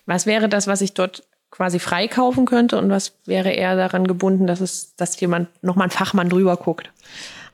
[0.05, 4.47] Was wäre das, was ich dort quasi freikaufen könnte und was wäre eher daran gebunden,
[4.47, 6.91] dass es, dass jemand nochmal ein Fachmann drüber guckt?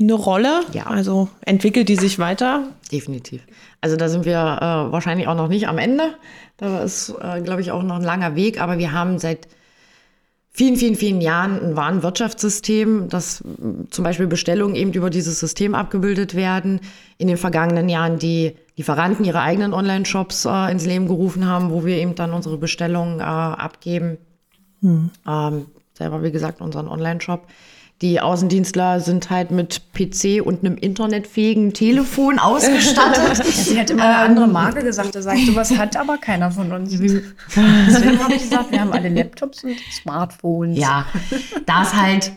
[0.01, 0.63] eine Rolle?
[0.73, 0.87] Ja.
[0.87, 2.69] Also entwickelt die sich weiter?
[2.91, 3.43] Definitiv.
[3.83, 6.15] Also da sind wir äh, wahrscheinlich auch noch nicht am Ende.
[6.57, 8.61] Da ist, äh, glaube ich, auch noch ein langer Weg.
[8.61, 9.49] Aber wir haben seit
[10.53, 13.43] vielen, vielen, vielen Jahren ein Warenwirtschaftssystem, dass
[13.91, 16.81] zum Beispiel Bestellungen eben über dieses System abgebildet werden.
[17.19, 21.85] In den vergangenen Jahren die Lieferanten ihre eigenen Online-Shops äh, ins Leben gerufen haben, wo
[21.85, 24.17] wir eben dann unsere Bestellungen äh, abgeben.
[24.81, 25.11] Hm.
[25.27, 27.49] Ähm, selber, wie gesagt, unseren Online-Shop
[28.03, 33.47] Die Außendienstler sind halt mit PC und einem internetfähigen Telefon ausgestattet.
[33.47, 35.15] Sie hat immer eine andere Marke gesagt.
[35.15, 36.91] Da sagt, sowas hat aber keiner von uns.
[36.99, 40.79] Deswegen habe ich gesagt, wir haben alle Laptops und Smartphones.
[40.79, 41.07] Ja,
[41.65, 42.33] da es halt,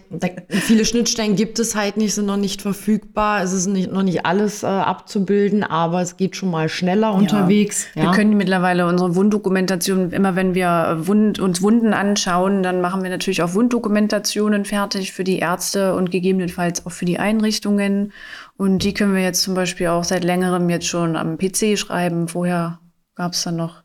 [0.49, 3.41] viele Schnittstellen gibt es halt nicht, sind noch nicht verfügbar.
[3.41, 7.88] Es ist nicht, noch nicht alles äh, abzubilden, aber es geht schon mal schneller unterwegs.
[7.95, 13.10] Wir können mittlerweile unsere Wunddokumentation, immer wenn wir Wund, uns Wunden anschauen, dann machen wir
[13.10, 15.54] natürlich auch Wunddokumentationen fertig für die Ärzte
[15.93, 18.13] und gegebenenfalls auch für die Einrichtungen.
[18.57, 22.27] Und die können wir jetzt zum Beispiel auch seit längerem jetzt schon am PC schreiben.
[22.27, 22.79] Vorher
[23.15, 23.83] gab es dann noch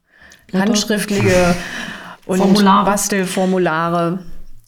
[0.52, 1.54] handschriftliche
[2.26, 2.84] und Formulare.
[2.84, 4.18] Bastelformulare.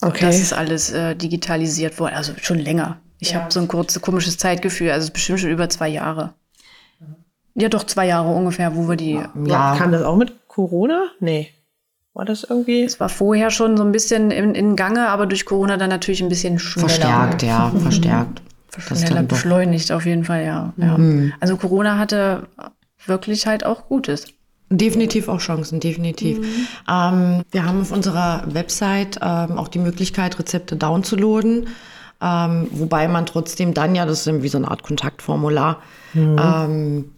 [0.00, 0.26] Okay.
[0.26, 2.98] Das ist alles äh, digitalisiert worden, also schon länger.
[3.20, 6.34] Ich habe so ein kurzes, komisches Zeitgefühl, also es ist bestimmt schon über zwei Jahre.
[7.54, 9.20] Ja, doch zwei Jahre ungefähr, wo wir die.
[9.44, 11.04] Ja, Kam das auch mit Corona?
[11.20, 11.50] Nee.
[12.14, 12.82] War das irgendwie?
[12.82, 16.22] Es war vorher schon so ein bisschen in, in Gange, aber durch Corona dann natürlich
[16.22, 16.88] ein bisschen schneller.
[16.88, 18.42] verstärkt, ja, verstärkt.
[18.88, 20.72] Das Schneller beschleunigt auf jeden Fall, ja.
[20.76, 20.98] ja.
[21.40, 22.48] Also Corona hatte
[23.06, 24.26] wirklich halt auch Gutes.
[24.70, 26.38] Definitiv auch Chancen, definitiv.
[26.88, 31.68] Ähm, wir haben auf unserer Website ähm, auch die Möglichkeit, Rezepte downzuladen.
[32.22, 35.82] Ähm, wobei man trotzdem dann ja, das ist wie so eine Art Kontaktformular,
[36.14, 37.12] ähm,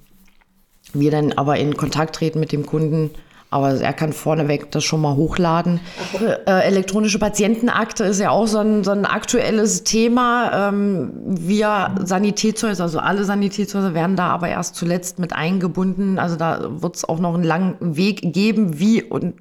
[0.93, 3.11] wir dann aber in Kontakt treten mit dem Kunden.
[3.55, 5.79] Aber er kann vorneweg das schon mal hochladen.
[6.21, 10.71] Äh, elektronische Patientenakte ist ja auch so ein, so ein aktuelles Thema.
[10.71, 16.19] Ähm, wir Sanitätshäuser, also alle Sanitätshäuser werden da aber erst zuletzt mit eingebunden.
[16.19, 19.37] Also da wird es auch noch einen langen Weg geben, wie und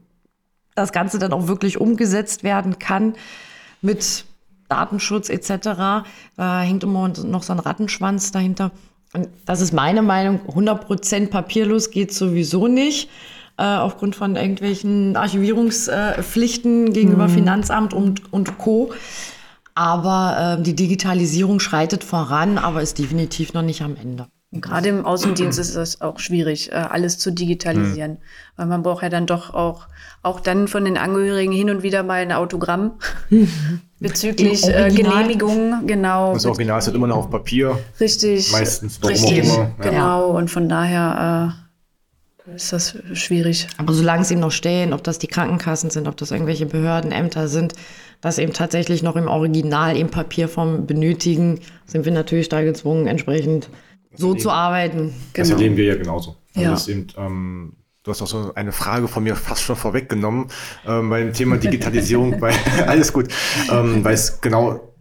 [0.75, 3.15] das Ganze dann auch wirklich umgesetzt werden kann
[3.81, 4.25] mit
[4.69, 6.05] Datenschutz etc.
[6.35, 8.69] Da hängt immer noch so ein Rattenschwanz dahinter.
[9.13, 10.41] Und das ist meine Meinung.
[10.49, 13.09] 100% papierlos geht sowieso nicht.
[13.63, 18.91] Äh, aufgrund von irgendwelchen Archivierungspflichten gegenüber Finanzamt und, und Co.
[19.73, 24.27] Aber äh, die Digitalisierung schreitet voran, aber ist definitiv noch nicht am Ende.
[24.51, 28.17] Und gerade im Außendienst ist es auch schwierig, äh, alles zu digitalisieren.
[28.57, 29.87] Weil man braucht ja dann doch auch,
[30.23, 32.99] auch dann von den Angehörigen hin und wieder mal ein Autogramm
[34.01, 35.21] bezüglich äh, Original.
[35.21, 35.87] Genehmigung.
[35.87, 36.33] Genau.
[36.33, 37.79] Das Original ist halt immer noch auf Papier.
[38.01, 38.51] Richtig.
[38.51, 39.45] Meistens, Richtig.
[39.45, 39.71] immer.
[39.79, 39.89] Ja.
[39.89, 40.37] Genau.
[40.37, 41.62] Und von daher äh,
[42.55, 43.67] ist das schwierig.
[43.77, 47.47] Aber solange sie noch stehen, ob das die Krankenkassen sind, ob das irgendwelche Behörden, Ämter
[47.47, 47.73] sind,
[48.21, 53.69] das eben tatsächlich noch im Original, in Papierform benötigen, sind wir natürlich da gezwungen, entsprechend
[54.15, 55.13] so zu arbeiten.
[55.33, 55.59] Das Genau.
[55.59, 56.35] erleben wir ja genauso.
[56.55, 56.71] Also Ja.
[56.71, 60.47] das ist eben, ähm, du hast auch so eine Frage von mir fast schon vorweggenommen
[60.85, 62.53] ähm, beim Thema Digitalisierung, weil
[62.87, 63.29] alles gut,
[63.71, 64.93] ähm, weil es genau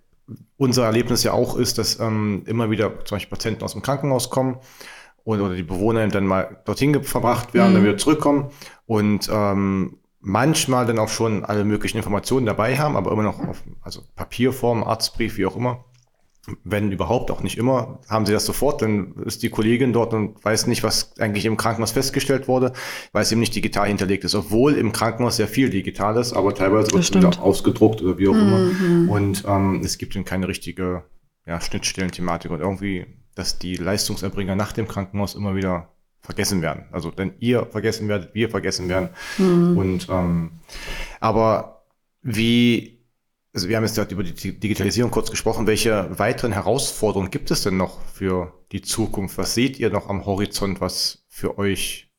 [0.57, 4.31] unser Erlebnis ja auch ist, dass ähm, immer wieder zum Beispiel Patienten aus dem Krankenhaus
[4.31, 4.59] kommen
[5.25, 8.51] und, oder die Bewohner dann mal dorthin verbracht werden, dann wieder zurückkommen
[8.87, 13.63] und ähm, manchmal dann auch schon alle möglichen Informationen dabei haben, aber immer noch auf
[13.83, 15.85] also Papierform, Arztbrief, wie auch immer.
[16.65, 20.45] Wenn überhaupt, auch nicht immer, haben sie das sofort, dann ist die Kollegin dort und
[20.45, 22.73] weiß nicht, was eigentlich im Krankenhaus festgestellt wurde,
[23.13, 26.53] weil es eben nicht digital hinterlegt ist, obwohl im Krankenhaus sehr viel digital ist, aber
[26.53, 29.13] teilweise wird es wieder ausgedruckt oder wie auch immer.
[29.13, 31.05] Und ähm, es gibt dann keine richtige
[31.47, 35.89] ja, Schnittstellenthematik und irgendwie, dass die Leistungserbringer nach dem Krankenhaus immer wieder
[36.21, 36.85] vergessen werden.
[36.93, 39.09] Also wenn ihr vergessen werdet, wir vergessen werden.
[39.77, 40.53] Und ähm,
[41.21, 41.85] aber
[42.23, 43.03] wie
[43.55, 45.67] also wir haben jetzt gerade über die Digitalisierung kurz gesprochen.
[45.67, 49.37] Welche weiteren Herausforderungen gibt es denn noch für die Zukunft?
[49.37, 52.11] Was seht ihr noch am Horizont, was für euch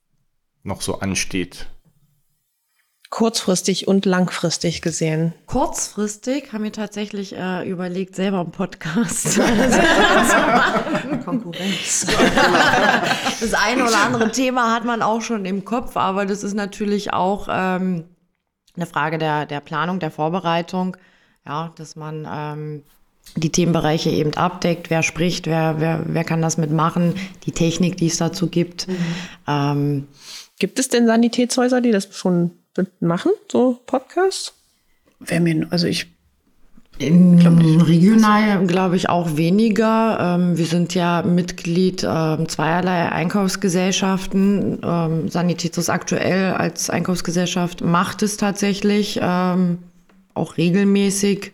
[0.62, 1.72] noch so ansteht?
[3.14, 5.34] Kurzfristig und langfristig gesehen.
[5.46, 11.24] Kurzfristig haben wir tatsächlich äh, überlegt, selber einen Podcast zu machen.
[11.24, 12.08] Konkurrenz.
[13.40, 17.14] Das eine oder andere Thema hat man auch schon im Kopf, aber das ist natürlich
[17.14, 18.06] auch ähm,
[18.76, 20.98] eine Frage der, der Planung, der Vorbereitung.
[21.46, 22.84] Ja, dass man ähm,
[23.36, 27.14] die Themenbereiche eben abdeckt, wer spricht, wer, wer, wer kann das mitmachen,
[27.46, 28.88] die Technik, die es dazu gibt.
[29.48, 30.08] Ähm,
[30.58, 32.58] Gibt es denn Sanitätshäuser, die das schon
[33.00, 34.54] machen, so Podcasts?
[35.20, 36.08] Wer mir, also ich
[37.00, 40.18] In regional glaube ich auch weniger.
[40.20, 44.80] Ähm, wir sind ja Mitglied ähm, zweierlei Einkaufsgesellschaften.
[44.84, 49.80] Ähm, Sanitätshaus aktuell als Einkaufsgesellschaft macht es tatsächlich ähm,
[50.34, 51.54] auch regelmäßig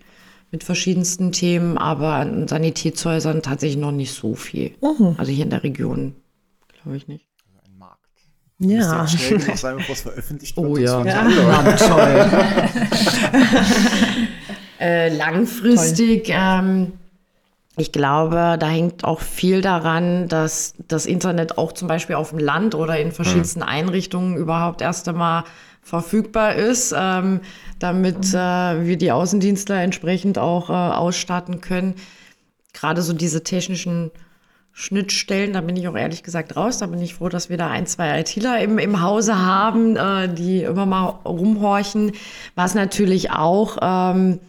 [0.51, 4.71] mit verschiedensten Themen, aber an Sanitätshäusern tatsächlich noch nicht so viel.
[5.17, 6.15] Also hier in der Region
[6.81, 7.28] glaube ich nicht.
[8.59, 9.07] Ja.
[9.07, 10.65] Schnell genug sein, bevor es veröffentlicht wird.
[10.67, 10.97] Oh ja.
[10.99, 12.29] alle- Ja, toll.
[14.79, 16.93] äh, langfristig, ähm,
[17.77, 22.39] ich glaube, da hängt auch viel daran, dass das Internet auch zum Beispiel auf dem
[22.39, 25.45] Land oder in verschiedensten Einrichtungen überhaupt erst einmal
[25.81, 27.39] verfügbar ist, ähm,
[27.79, 31.95] damit äh, wir die Außendienstler entsprechend auch äh, ausstatten können.
[32.73, 34.11] Gerade so diese technischen
[34.79, 36.77] Schnittstellen, da bin ich auch ehrlich gesagt raus.
[36.77, 40.33] Da bin ich froh, dass wir da ein, zwei ITler im, im Hause haben, äh,
[40.33, 42.13] die immer mal rumhorchen.
[42.55, 44.39] Was natürlich auch ähm,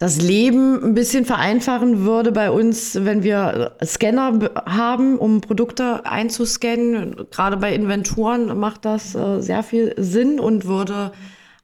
[0.00, 7.28] das Leben ein bisschen vereinfachen würde bei uns, wenn wir Scanner haben, um Produkte einzuscannen.
[7.30, 11.12] Gerade bei Inventuren macht das äh, sehr viel Sinn und würde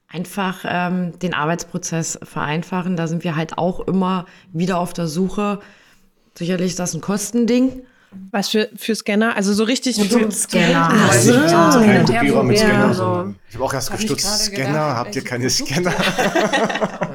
[0.07, 2.94] einfach ähm, den Arbeitsprozess vereinfachen.
[2.94, 5.59] Da sind wir halt auch immer wieder auf der Suche.
[6.36, 7.82] Sicherlich ist das ein Kostending.
[8.30, 9.36] Was für, für Scanner?
[9.36, 10.88] Also so richtig für Scanner.
[10.90, 11.32] Ach so.
[11.32, 12.66] Kein Kopierer mit Ja.
[12.66, 12.94] Scanner.
[12.94, 13.34] So.
[13.48, 15.92] Ich habe auch erst Hab gestutzt, Scanner, gedacht, habt ihr keine Scanner?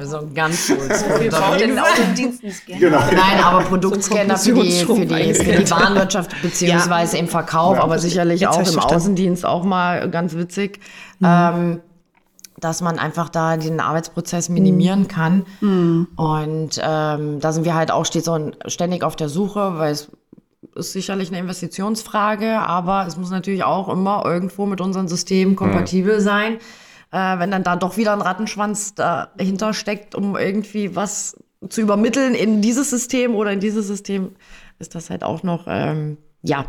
[0.04, 0.68] So ein ganz.
[0.68, 2.80] Wir brauchen den Außendienst nicht gerne.
[2.80, 2.98] genau.
[2.98, 8.40] Nein, aber Produktscanner für die, für die, für die Warenwirtschaft beziehungsweise im Verkauf, aber sicherlich
[8.42, 8.94] Jetzt auch im verstanden.
[8.94, 10.80] Außendienst auch mal ganz witzig,
[11.24, 11.80] ähm,
[12.58, 15.46] dass man einfach da den Arbeitsprozess minimieren kann.
[16.16, 20.10] Und ähm, da sind wir halt auch stets so ständig auf der Suche, weil es
[20.76, 26.20] ist sicherlich eine Investitionsfrage, aber es muss natürlich auch immer irgendwo mit unseren Systemen kompatibel
[26.20, 26.58] sein.
[27.10, 31.36] Äh, wenn dann da doch wieder ein Rattenschwanz dahinter steckt, um irgendwie was
[31.68, 34.32] zu übermitteln in dieses System oder in dieses System,
[34.78, 36.66] ist das halt auch noch, ähm, ja,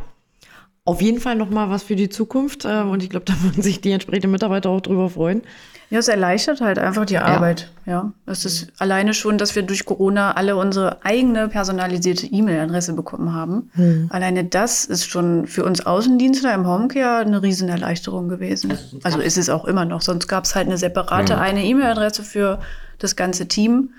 [0.83, 2.65] auf jeden Fall noch mal was für die Zukunft.
[2.65, 5.41] Äh, und ich glaube, da würden sich die entsprechenden Mitarbeiter auch drüber freuen.
[5.89, 7.69] Ja, es erleichtert halt einfach die Arbeit.
[7.85, 13.33] Ja, es ist alleine schon, dass wir durch Corona alle unsere eigene personalisierte E-Mail-Adresse bekommen
[13.33, 13.69] haben.
[14.09, 18.73] Alleine das ist schon für uns Außendienstler im Homecare eine Riesenerleichterung gewesen.
[19.03, 20.01] Also ist es auch immer noch.
[20.01, 22.59] Sonst gab es halt eine separate eine E-Mail-Adresse für
[22.97, 23.91] das ganze Team.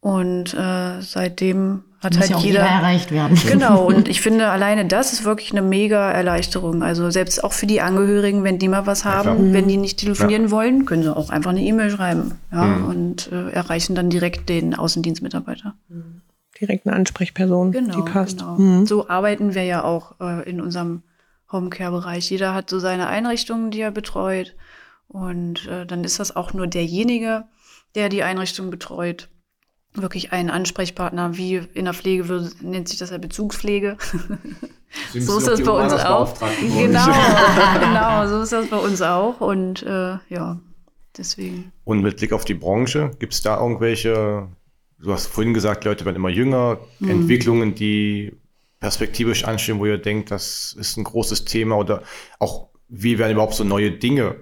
[0.00, 3.36] Und äh, seitdem hat Muss halt ja auch jeder jeder erreicht werden.
[3.48, 6.82] Genau, und ich finde, alleine das ist wirklich eine mega Erleichterung.
[6.82, 9.52] Also selbst auch für die Angehörigen, wenn die mal was haben, klar.
[9.52, 13.50] wenn die nicht telefonieren wollen, können sie auch einfach eine E-Mail schreiben ja, und äh,
[13.50, 15.74] erreichen dann direkt den Außendienstmitarbeiter.
[16.60, 18.38] direkt eine Ansprechperson, Genau, die passt.
[18.38, 18.56] genau.
[18.56, 18.86] Mhm.
[18.86, 21.02] So arbeiten wir ja auch äh, in unserem
[21.50, 22.30] Homecare-Bereich.
[22.30, 24.54] Jeder hat so seine Einrichtungen, die er betreut.
[25.08, 27.44] Und äh, dann ist das auch nur derjenige,
[27.94, 29.28] der die Einrichtung betreut.
[30.00, 33.96] Wirklich ein Ansprechpartner, wie in der Pflege würde, nennt sich das ja Bezugspflege.
[35.12, 36.34] So ist das bei uns auch.
[36.60, 37.06] Genau,
[37.80, 39.40] genau, so ist das bei uns auch.
[39.40, 40.58] Und äh, ja,
[41.16, 41.72] deswegen.
[41.84, 44.48] Und mit Blick auf die Branche, gibt es da irgendwelche,
[44.98, 47.10] du hast vorhin gesagt, Leute werden immer jünger, Mhm.
[47.10, 48.32] Entwicklungen, die
[48.80, 52.02] perspektivisch anstehen, wo ihr denkt, das ist ein großes Thema oder
[52.38, 54.36] auch, wie werden überhaupt so neue Dinge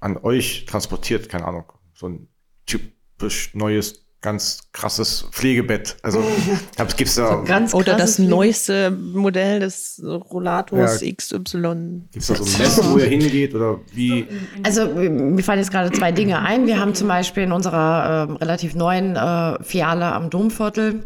[0.00, 1.28] an euch transportiert?
[1.28, 1.64] Keine Ahnung,
[1.94, 2.28] so ein
[2.66, 5.96] typisch neues, ganz krasses Pflegebett.
[6.02, 6.22] Also
[6.96, 8.30] gibt es da, Ganz Oder das Leben.
[8.30, 11.12] neueste Modell des Rollators Ja.
[11.12, 12.02] XY.
[12.12, 14.26] gibt's da so ein Netz, wo ihr hingeht oder wie?
[14.62, 16.66] Also mir fallen jetzt gerade zwei Dinge ein.
[16.66, 21.02] Wir haben zum Beispiel in unserer ähm, relativ neuen äh, Filiale am Domviertel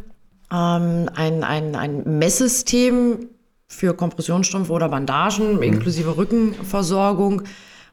[0.52, 3.30] ähm, ein, ein, ein Messsystem
[3.66, 7.42] für Kompressionsstrumpf oder Bandagen inklusive Rückenversorgung,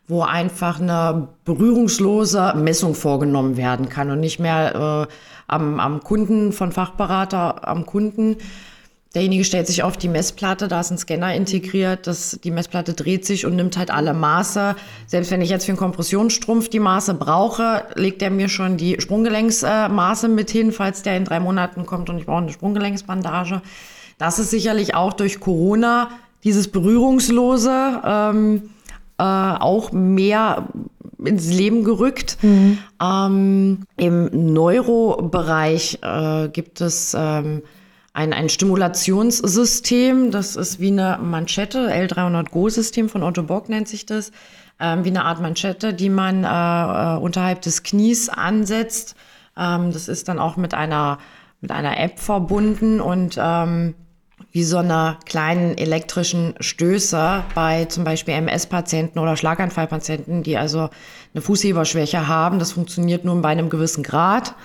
[0.07, 5.13] wo einfach eine berührungslose Messung vorgenommen werden kann und nicht mehr äh,
[5.47, 8.37] am, am Kunden von Fachberater am Kunden.
[9.15, 13.27] Derjenige stellt sich auf die Messplatte, da ist ein Scanner integriert, das, die Messplatte dreht
[13.27, 14.75] sich und nimmt halt alle Maße.
[15.05, 18.99] Selbst wenn ich jetzt für einen Kompressionsstrumpf die Maße brauche, legt er mir schon die
[18.99, 23.61] Sprunggelenksmaße Maße mit hin, falls der in drei Monaten kommt und ich brauche eine Sprunggelenksbandage.
[24.17, 26.09] Das ist sicherlich auch durch Corona
[26.43, 28.69] dieses Berührungslose ähm,
[29.17, 30.67] äh, auch mehr
[31.23, 32.37] ins Leben gerückt.
[33.01, 37.61] Ähm, Im Neurobereich äh, gibt es ähm,
[38.13, 44.05] ein, ein Stimulationssystem, das ist wie eine Manschette, L300 Go-System von Otto Bock nennt sich
[44.05, 44.31] das,
[44.79, 49.15] ähm, wie eine Art Manschette, die man äh, äh, unterhalb des Knies ansetzt.
[49.57, 51.17] Ähm, das ist dann auch mit einer,
[51.61, 53.95] mit einer App verbunden und ähm,
[54.51, 60.89] wie so einer kleinen elektrischen Stöße bei zum Beispiel MS-Patienten oder Schlaganfallpatienten, die also
[61.33, 62.59] eine Fußheberschwäche haben.
[62.59, 64.55] Das funktioniert nur bei einem gewissen Grad.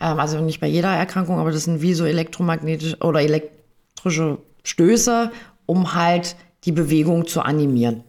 [0.00, 5.30] Ähm, also nicht bei jeder Erkrankung, aber das sind wie so elektromagnetische oder elektrische Stöße,
[5.66, 8.04] um halt die Bewegung zu animieren.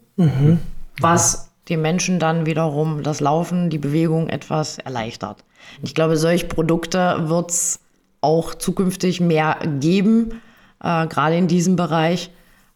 [0.99, 5.43] Was den Menschen dann wiederum das Laufen, die Bewegung etwas erleichtert.
[5.83, 7.79] Ich glaube, solche Produkte wird es
[8.19, 10.41] auch zukünftig mehr geben,
[10.83, 12.31] äh, gerade in diesem Bereich.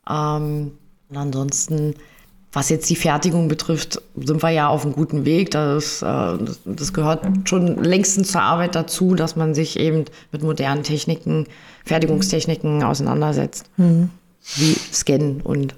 [0.10, 0.72] Ähm,
[1.10, 1.96] und ansonsten
[2.56, 5.52] was jetzt die Fertigung betrifft, sind wir ja auf einem guten Weg.
[5.52, 10.84] Das, äh, das gehört schon längstens zur Arbeit dazu, dass man sich eben mit modernen
[10.84, 11.48] Techniken,
[11.84, 13.70] Fertigungstechniken auseinandersetzt.
[13.76, 14.10] Mhm.
[14.56, 15.76] Wie Scannen und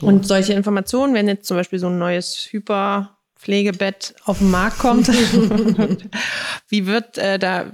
[0.00, 0.06] so.
[0.06, 5.06] Und solche Informationen, wenn jetzt zum Beispiel so ein neues Hyperpflegebett auf den Markt kommt,
[6.68, 7.66] wie wird äh, da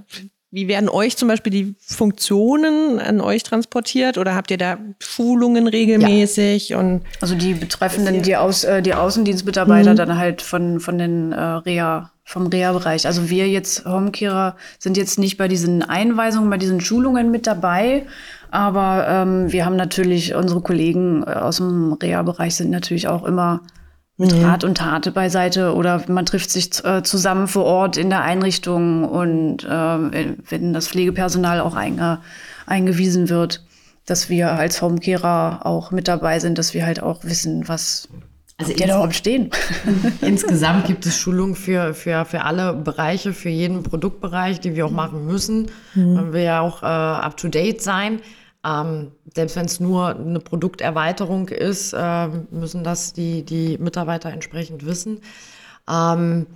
[0.52, 5.68] wie werden euch zum Beispiel die Funktionen an euch transportiert oder habt ihr da Schulungen
[5.68, 6.70] regelmäßig?
[6.70, 6.78] Ja.
[6.78, 9.96] Und also die Betreffenden, die, Aus, äh, die Außendienstmitarbeiter mhm.
[9.96, 13.06] dann halt von, von den äh, Reha, vom Reha-Bereich.
[13.06, 18.06] Also wir jetzt, Homecarer, sind jetzt nicht bei diesen Einweisungen, bei diesen Schulungen mit dabei.
[18.50, 23.60] Aber ähm, wir haben natürlich, unsere Kollegen äh, aus dem Reha-Bereich sind natürlich auch immer
[24.20, 24.44] mit mhm.
[24.44, 29.08] Rat und Tat beiseite oder man trifft sich äh, zusammen vor Ort in der Einrichtung
[29.08, 32.18] und äh, wenn das Pflegepersonal auch einge
[32.66, 33.64] eingewiesen wird,
[34.04, 38.08] dass wir als Homecarer auch mit dabei sind, dass wir halt auch wissen, was
[38.58, 39.50] also die da überhaupt stehen.
[40.20, 44.90] Insgesamt gibt es Schulungen für, für, für alle Bereiche, für jeden Produktbereich, die wir auch
[44.90, 45.70] machen müssen.
[45.94, 46.34] Mhm.
[46.34, 48.20] Will ja auch äh, up-to-date sein.
[48.64, 54.84] Ähm, selbst wenn es nur eine Produkterweiterung ist, äh, müssen das die, die Mitarbeiter entsprechend
[54.84, 55.20] wissen.
[55.88, 56.46] Ähm,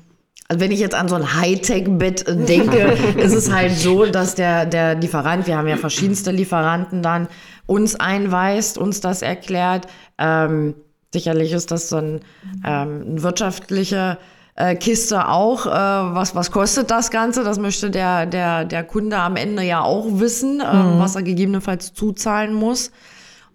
[0.49, 2.79] also wenn ich jetzt an so ein Hightech-Bett denke,
[3.17, 7.29] ist es halt so, dass der, der Lieferant, wir haben ja verschiedenste Lieferanten dann,
[7.67, 9.87] uns einweist, uns das erklärt.
[10.19, 10.75] Ähm,
[11.15, 12.21] sicherlich ist das so ein,
[12.67, 14.19] ähm, ein wirtschaftlicher
[14.57, 17.45] äh, Kiste auch, äh, was, was kostet das Ganze?
[17.45, 21.01] Das möchte der, der, der Kunde am Ende ja auch wissen, äh, mhm.
[21.01, 22.93] was er gegebenenfalls zuzahlen muss.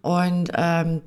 [0.01, 1.01] Und ähm,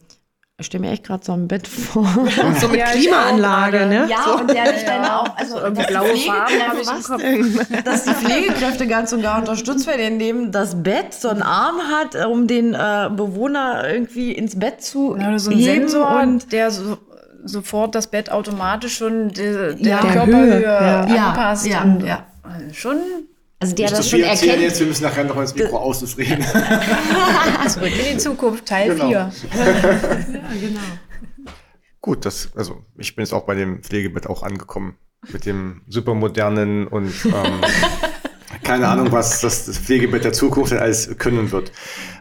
[0.58, 2.04] ich stelle mir echt gerade so ein Bett vor.
[2.60, 4.06] so mit ja, Klimaanlage, ne?
[4.08, 4.38] Ja, so.
[4.38, 7.58] und der ja, dann auch, also irgendwie blaue Farben.
[7.84, 12.26] Dass die Pflegekräfte ganz und gar unterstützt werden, indem das Bett so einen Arm hat,
[12.26, 16.70] um den äh, Bewohner irgendwie ins Bett zu ja, so ein heben Sensor, und der
[16.70, 16.96] so
[17.44, 21.02] sofort das Bett automatisch schon der, der ja, Körperhöhe ja.
[21.02, 21.66] anpasst.
[21.66, 22.26] Ja, und ja.
[22.72, 22.98] Schon.
[23.58, 24.60] Also der das schon erkennt.
[24.60, 26.42] Jetzt, wir müssen nachher noch ins Mikro aus reden.
[27.68, 28.96] Zurück in die Zukunft, Teil 4.
[28.96, 29.10] Genau.
[29.12, 29.30] ja,
[30.60, 30.80] genau.
[32.00, 34.96] Gut, das, also ich bin jetzt auch bei dem Pflegebett auch angekommen.
[35.32, 37.60] Mit dem supermodernen und ähm,
[38.64, 41.70] keine Ahnung, was das, das Pflegebett der Zukunft alles können wird.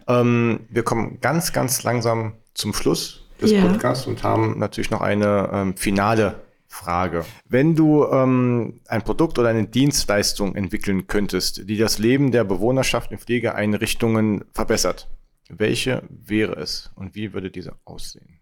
[0.07, 3.61] Ähm, wir kommen ganz, ganz langsam zum Schluss des ja.
[3.65, 6.35] Podcasts und haben natürlich noch eine ähm, finale
[6.67, 7.25] Frage.
[7.49, 13.11] Wenn du ähm, ein Produkt oder eine Dienstleistung entwickeln könntest, die das Leben der Bewohnerschaft
[13.11, 15.09] in Pflegeeinrichtungen verbessert,
[15.49, 18.39] welche wäre es und wie würde diese aussehen?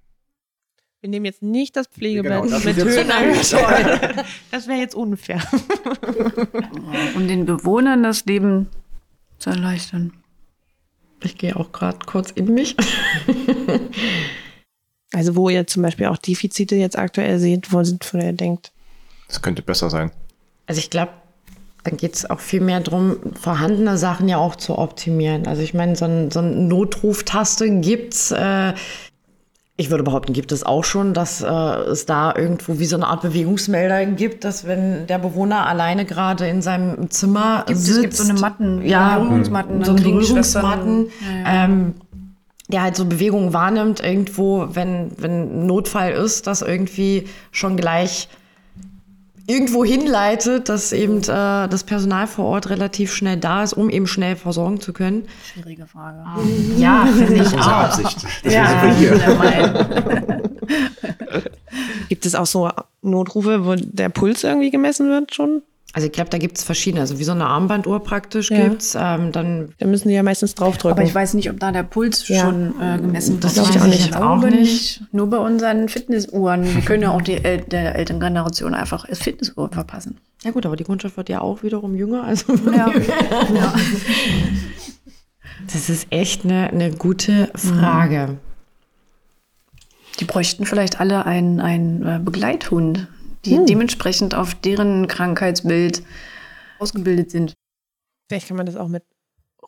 [1.02, 4.26] Wir nehmen jetzt nicht das Pflegebett genau, das mit Höhenansteuern.
[4.52, 5.42] Das wäre jetzt unfair.
[7.16, 8.68] um den Bewohnern das Leben
[9.38, 10.14] zu erleichtern.
[11.24, 12.76] Ich gehe auch gerade kurz in mich.
[15.14, 18.72] Also wo ihr zum Beispiel auch Defizite jetzt aktuell seht, wo, wo ihr denkt.
[19.28, 20.12] Das könnte besser sein.
[20.68, 21.12] Also ich glaube,
[21.84, 25.48] dann geht es auch viel mehr darum, vorhandene Sachen ja auch zu optimieren.
[25.48, 28.32] Also ich meine, so, ein, so eine Notruftaste gibt's.
[28.32, 28.74] Äh,
[29.78, 33.08] ich würde behaupten, gibt es auch schon, dass äh, es da irgendwo wie so eine
[33.08, 38.02] Art Bewegungsmelder gibt, dass wenn der Bewohner alleine gerade in seinem Zimmer gibt, sitzt, es
[38.02, 41.66] gibt so eine Matten, ja, Berührungsmatten, so eine Berührungsmatten, ja, ja.
[41.66, 41.94] Ähm,
[42.70, 48.30] der halt so Bewegungen wahrnimmt, irgendwo, wenn, wenn Notfall ist, das irgendwie schon gleich
[49.48, 51.24] irgendwo hinleitet, dass eben äh,
[51.68, 55.28] das Personal vor Ort relativ schnell da ist, um eben schnell versorgen zu können.
[55.52, 56.20] Schwierige Frage.
[56.40, 57.68] Um, ja, finde ich auch.
[57.68, 58.18] Absicht.
[58.44, 59.20] Das ja, hier.
[62.10, 62.70] Gibt es auch so
[63.02, 65.64] Notrufe, wo der Puls irgendwie gemessen wird schon?
[65.94, 68.68] Also ich glaube, da gibt es verschiedene, also wie so eine Armbanduhr praktisch ja.
[68.68, 68.96] gibt's.
[69.00, 71.00] Ähm, dann da müssen die ja meistens draufdrücken.
[71.00, 72.42] Aber ich weiß nicht, ob da der Puls ja.
[72.42, 73.44] schon äh, gemessen wird.
[73.44, 74.16] Das, das weiß ich auch nicht.
[74.16, 75.02] Auch nicht.
[75.12, 76.76] Nur bei unseren Fitnessuhren.
[76.76, 80.18] Wir können ja auch die El der älteren Generation einfach Fitnessuhren verpassen.
[80.44, 82.24] Ja gut, aber die Kundschaft wird ja auch wiederum jünger.
[82.24, 82.92] Also ja.
[83.56, 83.74] ja.
[85.74, 88.38] Das ist echt eine, eine gute Frage.
[90.20, 93.08] Die bräuchten vielleicht alle einen, einen äh, Begleithund
[93.46, 93.66] die hm.
[93.66, 96.04] dementsprechend auf deren Krankheitsbild
[96.80, 97.54] ausgebildet sind.
[98.28, 99.04] Vielleicht kann man das auch mit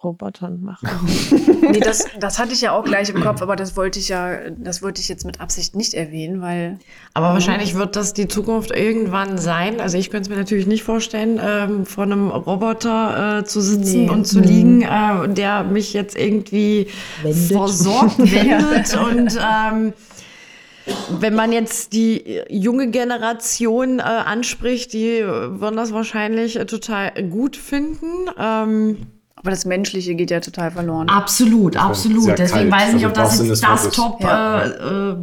[0.04, 0.90] Robotern machen.
[1.62, 4.50] nee, das, das hatte ich ja auch gleich im Kopf, aber das wollte ich ja,
[4.50, 6.80] das wollte ich jetzt mit Absicht nicht erwähnen, weil.
[7.14, 9.80] Aber ähm, wahrscheinlich wird das die Zukunft irgendwann sein.
[9.80, 14.06] Also ich könnte es mir natürlich nicht vorstellen, ähm, vor einem Roboter äh, zu sitzen
[14.06, 14.10] nee.
[14.10, 16.88] und zu liegen, äh, der mich jetzt irgendwie
[17.22, 17.52] wendet.
[17.52, 19.94] versorgt, wendet und ähm,
[21.20, 27.56] wenn man jetzt die junge Generation äh, anspricht, die würden das wahrscheinlich äh, total gut
[27.56, 28.30] finden.
[28.38, 28.98] Ähm,
[29.36, 31.10] aber das Menschliche geht ja total verloren.
[31.10, 32.38] Absolut, absolut.
[32.38, 32.82] Deswegen kalt.
[32.82, 34.64] weiß ich nicht, ob also das jetzt das Top ja.
[34.64, 35.16] äh, äh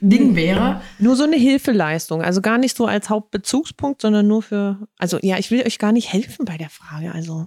[0.00, 0.82] Ding wäre.
[0.98, 5.38] Nur so eine Hilfeleistung, also gar nicht so als Hauptbezugspunkt, sondern nur für, also ja,
[5.38, 7.46] ich will euch gar nicht helfen bei der Frage, also.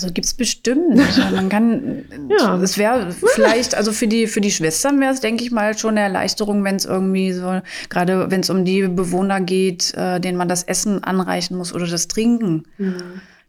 [0.00, 0.96] Also gibt's bestimmt.
[1.34, 2.04] Man kann,
[2.38, 2.56] Ja.
[2.62, 5.90] es wäre vielleicht, also für die, für die Schwestern wäre es, denke ich mal, schon
[5.90, 10.38] eine Erleichterung, wenn es irgendwie so, gerade wenn es um die Bewohner geht, äh, denen
[10.38, 12.62] man das Essen anreichen muss oder das Trinken.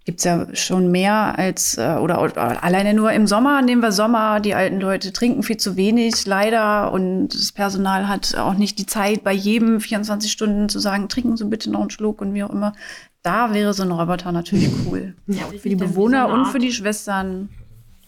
[0.10, 4.40] Gibt's ja schon mehr als, äh, oder, oder alleine nur im Sommer, nehmen wir Sommer,
[4.40, 8.88] die alten Leute trinken viel zu wenig, leider, und das Personal hat auch nicht die
[8.88, 12.44] Zeit, bei jedem 24 Stunden zu sagen, trinken Sie bitte noch einen Schluck und wie
[12.44, 12.74] auch immer.
[13.22, 15.14] Da wäre so ein Roboter natürlich cool.
[15.62, 17.50] für die Bewohner und für die Schwestern.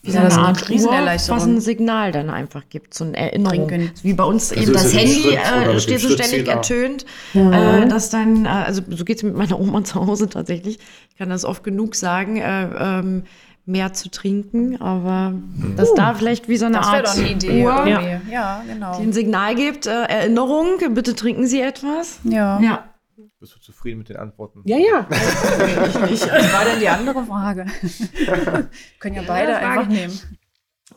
[0.04, 1.60] Wie Ja, das ist eine Uhr, was ein Riesenerleichterung.
[1.60, 3.68] Signal dann einfach gibt, so eine Erinnerung.
[3.68, 3.91] Trinken.
[4.02, 8.10] Wie bei uns eben ist das ja Handy äh, steht so ständig ertönt, äh, dass
[8.10, 10.80] dann, äh, also so geht es mit meiner Oma zu Hause tatsächlich.
[11.10, 13.24] Ich kann das oft genug sagen, äh, ähm,
[13.68, 15.34] mehr zu trinken, aber
[15.78, 17.64] dass da vielleicht wie so eine Das Art doch eine Idee.
[17.64, 18.32] Uhr, irgendwie.
[18.32, 18.97] Ja, genau.
[18.97, 22.20] die ein Signal gibt, äh, Erinnerung, bitte trinken Sie etwas.
[22.24, 22.60] Ja.
[22.60, 22.91] Ja.
[23.39, 24.61] Bist du zufrieden mit den Antworten?
[24.65, 25.05] Ja, ja.
[25.09, 27.65] Was war denn die andere Frage?
[28.99, 29.67] Können ja beide Frage.
[29.67, 30.19] einfach nehmen.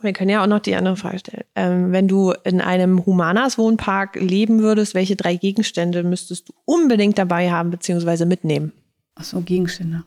[0.01, 1.45] Wir können ja auch noch die andere Frage stellen.
[1.55, 7.49] Ähm, wenn du in einem Humanas-Wohnpark leben würdest, welche drei Gegenstände müsstest du unbedingt dabei
[7.49, 8.25] haben bzw.
[8.25, 8.73] mitnehmen?
[9.15, 10.03] Ach so, Gegenstände.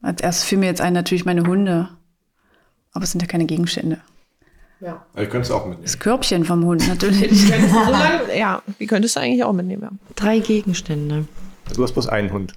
[0.00, 1.90] Als erstes fiel mir jetzt ein, natürlich meine Hunde.
[2.92, 4.00] Aber es sind ja keine Gegenstände.
[4.84, 5.06] Ja.
[5.14, 5.82] Ich könnte es auch mitnehmen.
[5.82, 7.48] Das Körbchen vom Hund, natürlich.
[8.36, 9.82] ja, die könntest du eigentlich auch mitnehmen.
[9.82, 9.90] Ja.
[10.14, 11.26] Drei Gegenstände.
[11.74, 12.52] Du hast bloß einen Hund.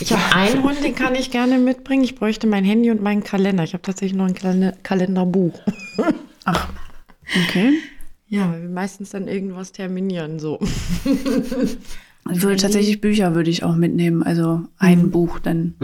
[0.00, 2.04] Ich habe einen Hund, den kann ich gerne mitbringen.
[2.04, 3.64] Ich bräuchte mein Handy und meinen Kalender.
[3.64, 5.60] Ich habe tatsächlich noch ein Kalender Kalenderbuch.
[6.44, 6.68] Ach,
[7.44, 7.74] okay.
[8.28, 10.58] Ja, weil wir meistens dann irgendwas terminieren so.
[12.30, 14.22] Ich würde tatsächlich Bücher würde ich auch mitnehmen.
[14.22, 15.74] Also ein Buch dann.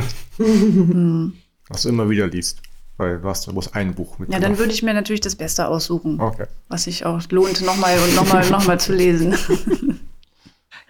[1.68, 2.62] Was du immer wieder liest.
[2.99, 4.42] Weil du hast ja bloß ein Buch Ja, mitgebracht.
[4.42, 6.46] dann würde ich mir natürlich das Beste aussuchen, Okay.
[6.68, 9.34] was sich auch lohnt, nochmal und nochmal noch mal zu lesen.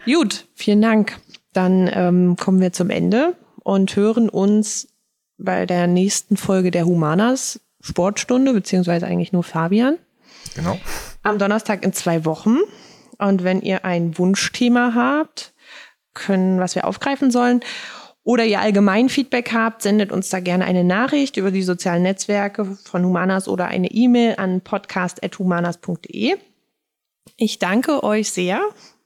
[0.05, 1.19] Gut, vielen Dank.
[1.53, 4.89] Dann ähm, kommen wir zum Ende und hören uns
[5.39, 9.99] bei der nächsten Folge der Humanas Sportstunde, beziehungsweise eigentlich nur Fabian,
[10.55, 10.79] Genau.
[11.23, 12.57] am Donnerstag in zwei Wochen.
[13.19, 15.53] Und wenn ihr ein Wunschthema habt,
[16.15, 17.61] können, was wir aufgreifen sollen,
[18.29, 22.67] oder ihr allgemein Feedback habt, sendet uns da gerne eine Nachricht über die sozialen Netzwerke
[22.85, 26.37] von Humanas oder eine E-Mail an podcast.humanas.de.
[27.39, 28.61] Ich danke euch sehr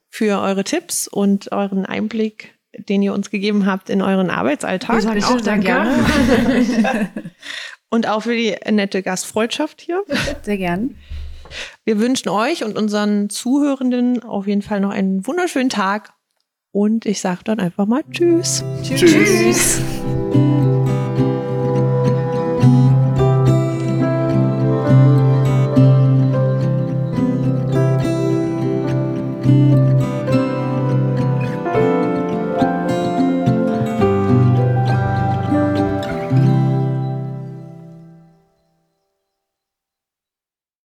[0.08, 4.96] für eure Tipps und euren Einblick, den ihr uns gegeben habt in euren Arbeitsalltag.
[4.96, 5.66] Wir sagen auch sehr danke.
[5.66, 7.10] gerne.
[7.90, 10.02] Und auch für die nette Gastfreundschaft hier.
[10.40, 10.96] Sehr gern.
[11.84, 16.14] Wir wünschen euch und unseren Zuhörenden auf jeden Fall noch einen wunderschönen Tag.
[16.72, 18.64] Und ich sage dann einfach mal Tschüss.
[18.82, 19.00] Tschüss.
[19.00, 19.80] Tschüss.